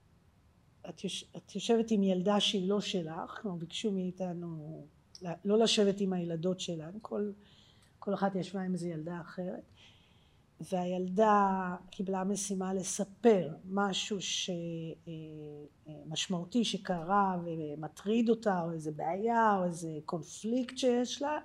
[1.55, 4.87] יושבת עם ילדה שהיא לא שלך, כלומר ביקשו מאיתנו
[5.45, 7.33] לא לשבת עם הילדות שלנו, כל,
[7.99, 9.71] כל אחת ישבה עם איזו ילדה אחרת,
[10.61, 14.19] והילדה קיבלה משימה לספר משהו
[16.07, 21.39] שמשמעותי שקרה ומטריד אותה, או איזה בעיה, או איזה קונפליקט שיש לה,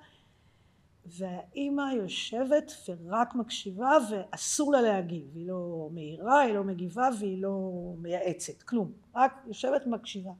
[1.05, 7.71] והאימא יושבת ורק מקשיבה ואסור לה להגיב, היא לא מעירה, היא לא מגיבה והיא לא
[7.97, 10.31] מייעצת, כלום, רק יושבת ומקשיבה.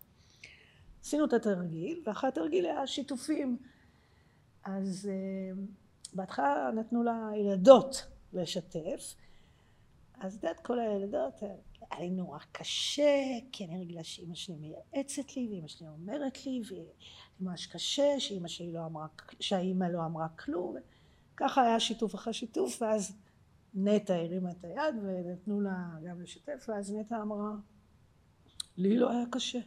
[1.02, 3.58] עשינו את התרגיל, ואחרי התרגיל היה שיתופים.
[4.64, 5.58] אז uh,
[6.14, 9.16] בהתחלה נתנו לילדות לשתף,
[10.20, 11.34] אז את כל הילדות,
[11.92, 16.62] היה לי נורא קשה, כי אני רגילה שאימא שלי מייעצת לי, ואימא שלי אומרת לי,
[17.40, 19.08] ממש קשה, שאימא שלי לא אמרה,
[19.40, 20.76] שהאימא לא אמרה כלום.
[21.38, 23.18] ככה היה שיתוף אחרי שיתוף, ואז
[23.74, 27.52] נטע הרימה את היד ונתנו לה גם לשתף, ואז נטע אמרה,
[28.78, 29.60] לי לא היה קשה.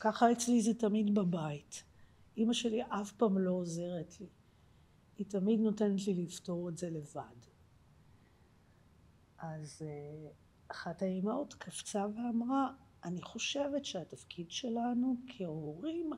[0.00, 1.84] ככה אצלי זה תמיד בבית.
[2.36, 4.26] אימא שלי אף פעם לא עוזרת לי.
[5.20, 7.36] היא תמיד נותנת לי לפתור את זה לבד.
[9.38, 10.30] אז אה,
[10.68, 12.72] אחת האימהות קפצה ואמרה,
[13.04, 16.10] אני חושבת שהתפקיד שלנו כהורים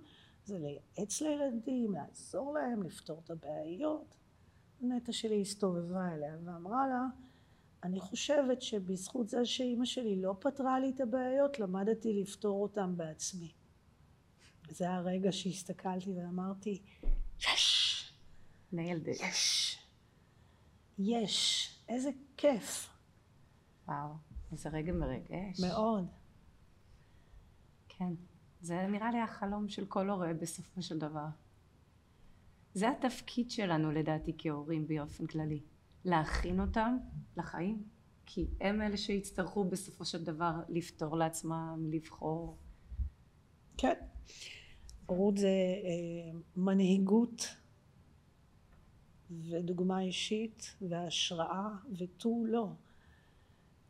[0.44, 4.14] זה לייעץ לילדים, לעזור להם, לפתור את הבעיות.
[4.80, 7.06] נטע שלי הסתובבה אליה ואמרה לה
[7.84, 13.52] אני חושבת שבזכות זה שאימא שלי לא פתרה לי את הבעיות למדתי לפתור אותן בעצמי.
[14.70, 16.82] זה הרגע שהסתכלתי ואמרתי
[17.40, 17.81] יש!
[18.72, 19.24] It.
[19.24, 19.78] יש!
[20.98, 21.68] יש!
[21.88, 22.88] איזה כיף!
[23.88, 24.14] וואו,
[24.52, 25.60] איזה רגע מרגש.
[25.60, 26.06] מאוד.
[27.88, 28.14] כן.
[28.60, 31.26] זה נראה לי החלום של כל הורה בסופו של דבר.
[32.74, 35.60] זה התפקיד שלנו לדעתי כהורים באופן כללי.
[36.04, 36.96] להכין אותם
[37.36, 37.82] לחיים.
[38.26, 42.58] כי הם אלה שיצטרכו בסופו של דבר לפתור לעצמם, לבחור.
[43.76, 43.94] כן.
[45.06, 47.56] הורות זה אה, מנהיגות
[49.50, 51.68] ודוגמה אישית והשראה
[51.98, 52.68] ותו לא.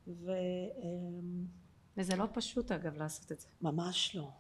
[0.07, 0.31] ו...
[0.31, 1.21] אה,
[1.97, 3.47] וזה לא פשוט אגב לעשות את זה.
[3.63, 4.31] ממש לא.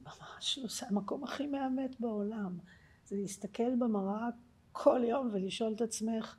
[0.00, 0.68] ממש לא.
[0.68, 2.58] זה המקום הכי מאמת בעולם.
[3.04, 4.28] זה להסתכל במראה
[4.72, 6.36] כל יום ולשאול את עצמך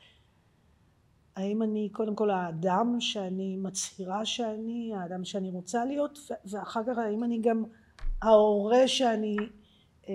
[1.36, 7.24] האם אני קודם כל האדם שאני מצהירה שאני, האדם שאני רוצה להיות, ואחר כך האם
[7.24, 7.64] אני גם
[8.22, 9.36] ההורה שאני
[10.10, 10.14] אה,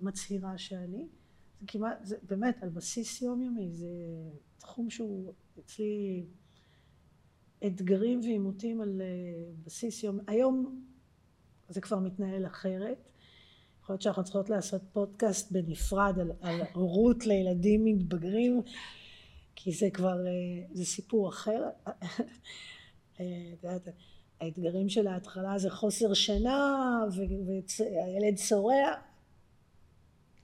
[0.00, 1.06] מצהירה שאני.
[1.60, 3.88] זה כמעט, זה באמת על בסיס יומיומי, זה
[4.58, 6.26] תחום שהוא אצלי
[7.66, 10.18] אתגרים ועימותים על אה, בסיס יום.
[10.26, 10.82] היום
[11.68, 13.08] זה כבר מתנהל אחרת.
[13.82, 18.62] יכול להיות שאנחנו צריכות לעשות פודקאסט בנפרד על, על הורות לילדים מתבגרים,
[19.56, 21.62] כי זה כבר, אה, זה סיפור אחר.
[23.20, 23.52] אה,
[24.40, 28.92] האתגרים של ההתחלה זה חוסר שינה, והילד צורע.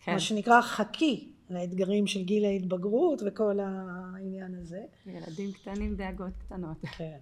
[0.04, 0.12] כן.
[0.12, 4.84] מה שנקרא חכי לאתגרים של גיל ההתבגרות וכל העניין הזה.
[5.06, 6.76] ילדים קטנים דאגות קטנות.
[6.96, 7.18] כן,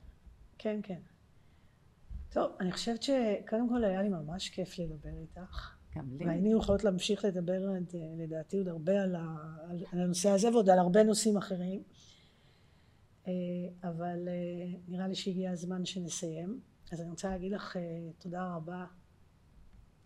[0.59, 1.01] כן, כן.
[2.31, 5.75] טוב, אני חושבת שקודם כל היה לי ממש כיף לדבר איתך.
[5.97, 6.27] גם לי.
[6.27, 7.61] והיינו יכולות להמשיך לדבר
[8.19, 9.17] לדעתי עוד הרבה על,
[9.93, 11.83] הנושא הזה ועוד על הרבה נושאים אחרים.
[13.27, 13.33] אה,
[13.85, 16.61] אבל אה, נראה לי שהגיע הזמן שנסיים.
[16.93, 17.83] אז אני רוצה להגיד לך אה,
[18.19, 18.85] תודה רבה.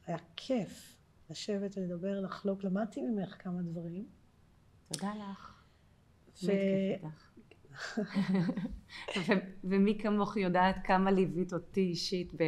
[0.07, 0.97] היה כיף
[1.31, 2.65] לשבת ולדבר, לחלוק.
[2.65, 4.07] למדתי ממך כמה דברים.
[4.93, 5.55] תודה לך.
[6.45, 6.53] ו...
[9.65, 12.43] ומי כמוך יודעת כמה ליווית אותי אישית ב...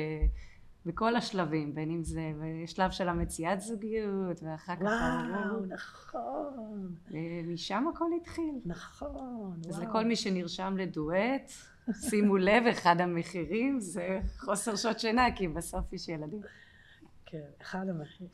[0.86, 4.82] בכל השלבים, בין אם זה בשלב של המציאת זוגיות, ואחר כך...
[4.82, 6.94] וואו, נכון.
[7.10, 8.54] ומשם הכל התחיל.
[8.66, 9.52] נכון, וואו.
[9.68, 11.52] אז לכל מי שנרשם לדואט,
[11.92, 16.40] שימו לב, אחד המחירים זה חוסר שעות שינה, כי בסוף יש ילדים.
[17.26, 18.30] כן, אחד המחירים.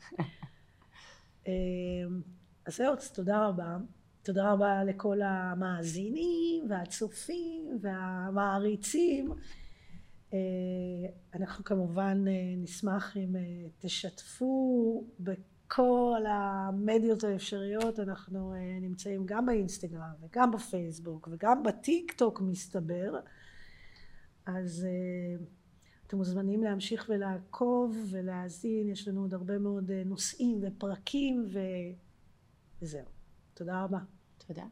[1.47, 2.21] אמ,
[2.65, 3.77] אז זהו, תודה רבה.
[4.23, 9.31] תודה רבה לכל המאזינים והצופים והמעריצים.
[10.33, 10.39] אה,
[11.33, 13.41] אנחנו כמובן אה, נשמח אם אה,
[13.79, 23.19] תשתפו בכל המדיות האפשריות, אנחנו נמצאים גם באינסטגרם וגם בפייסבוק וגם בטיק טוק מסתבר,
[24.45, 24.87] אז
[26.13, 31.59] אתם מוזמנים להמשיך ולעקוב ולהאזין, יש לנו עוד הרבה מאוד נושאים ופרקים ו...
[32.81, 33.05] וזהו.
[33.53, 33.99] תודה רבה.
[34.47, 34.63] תודה.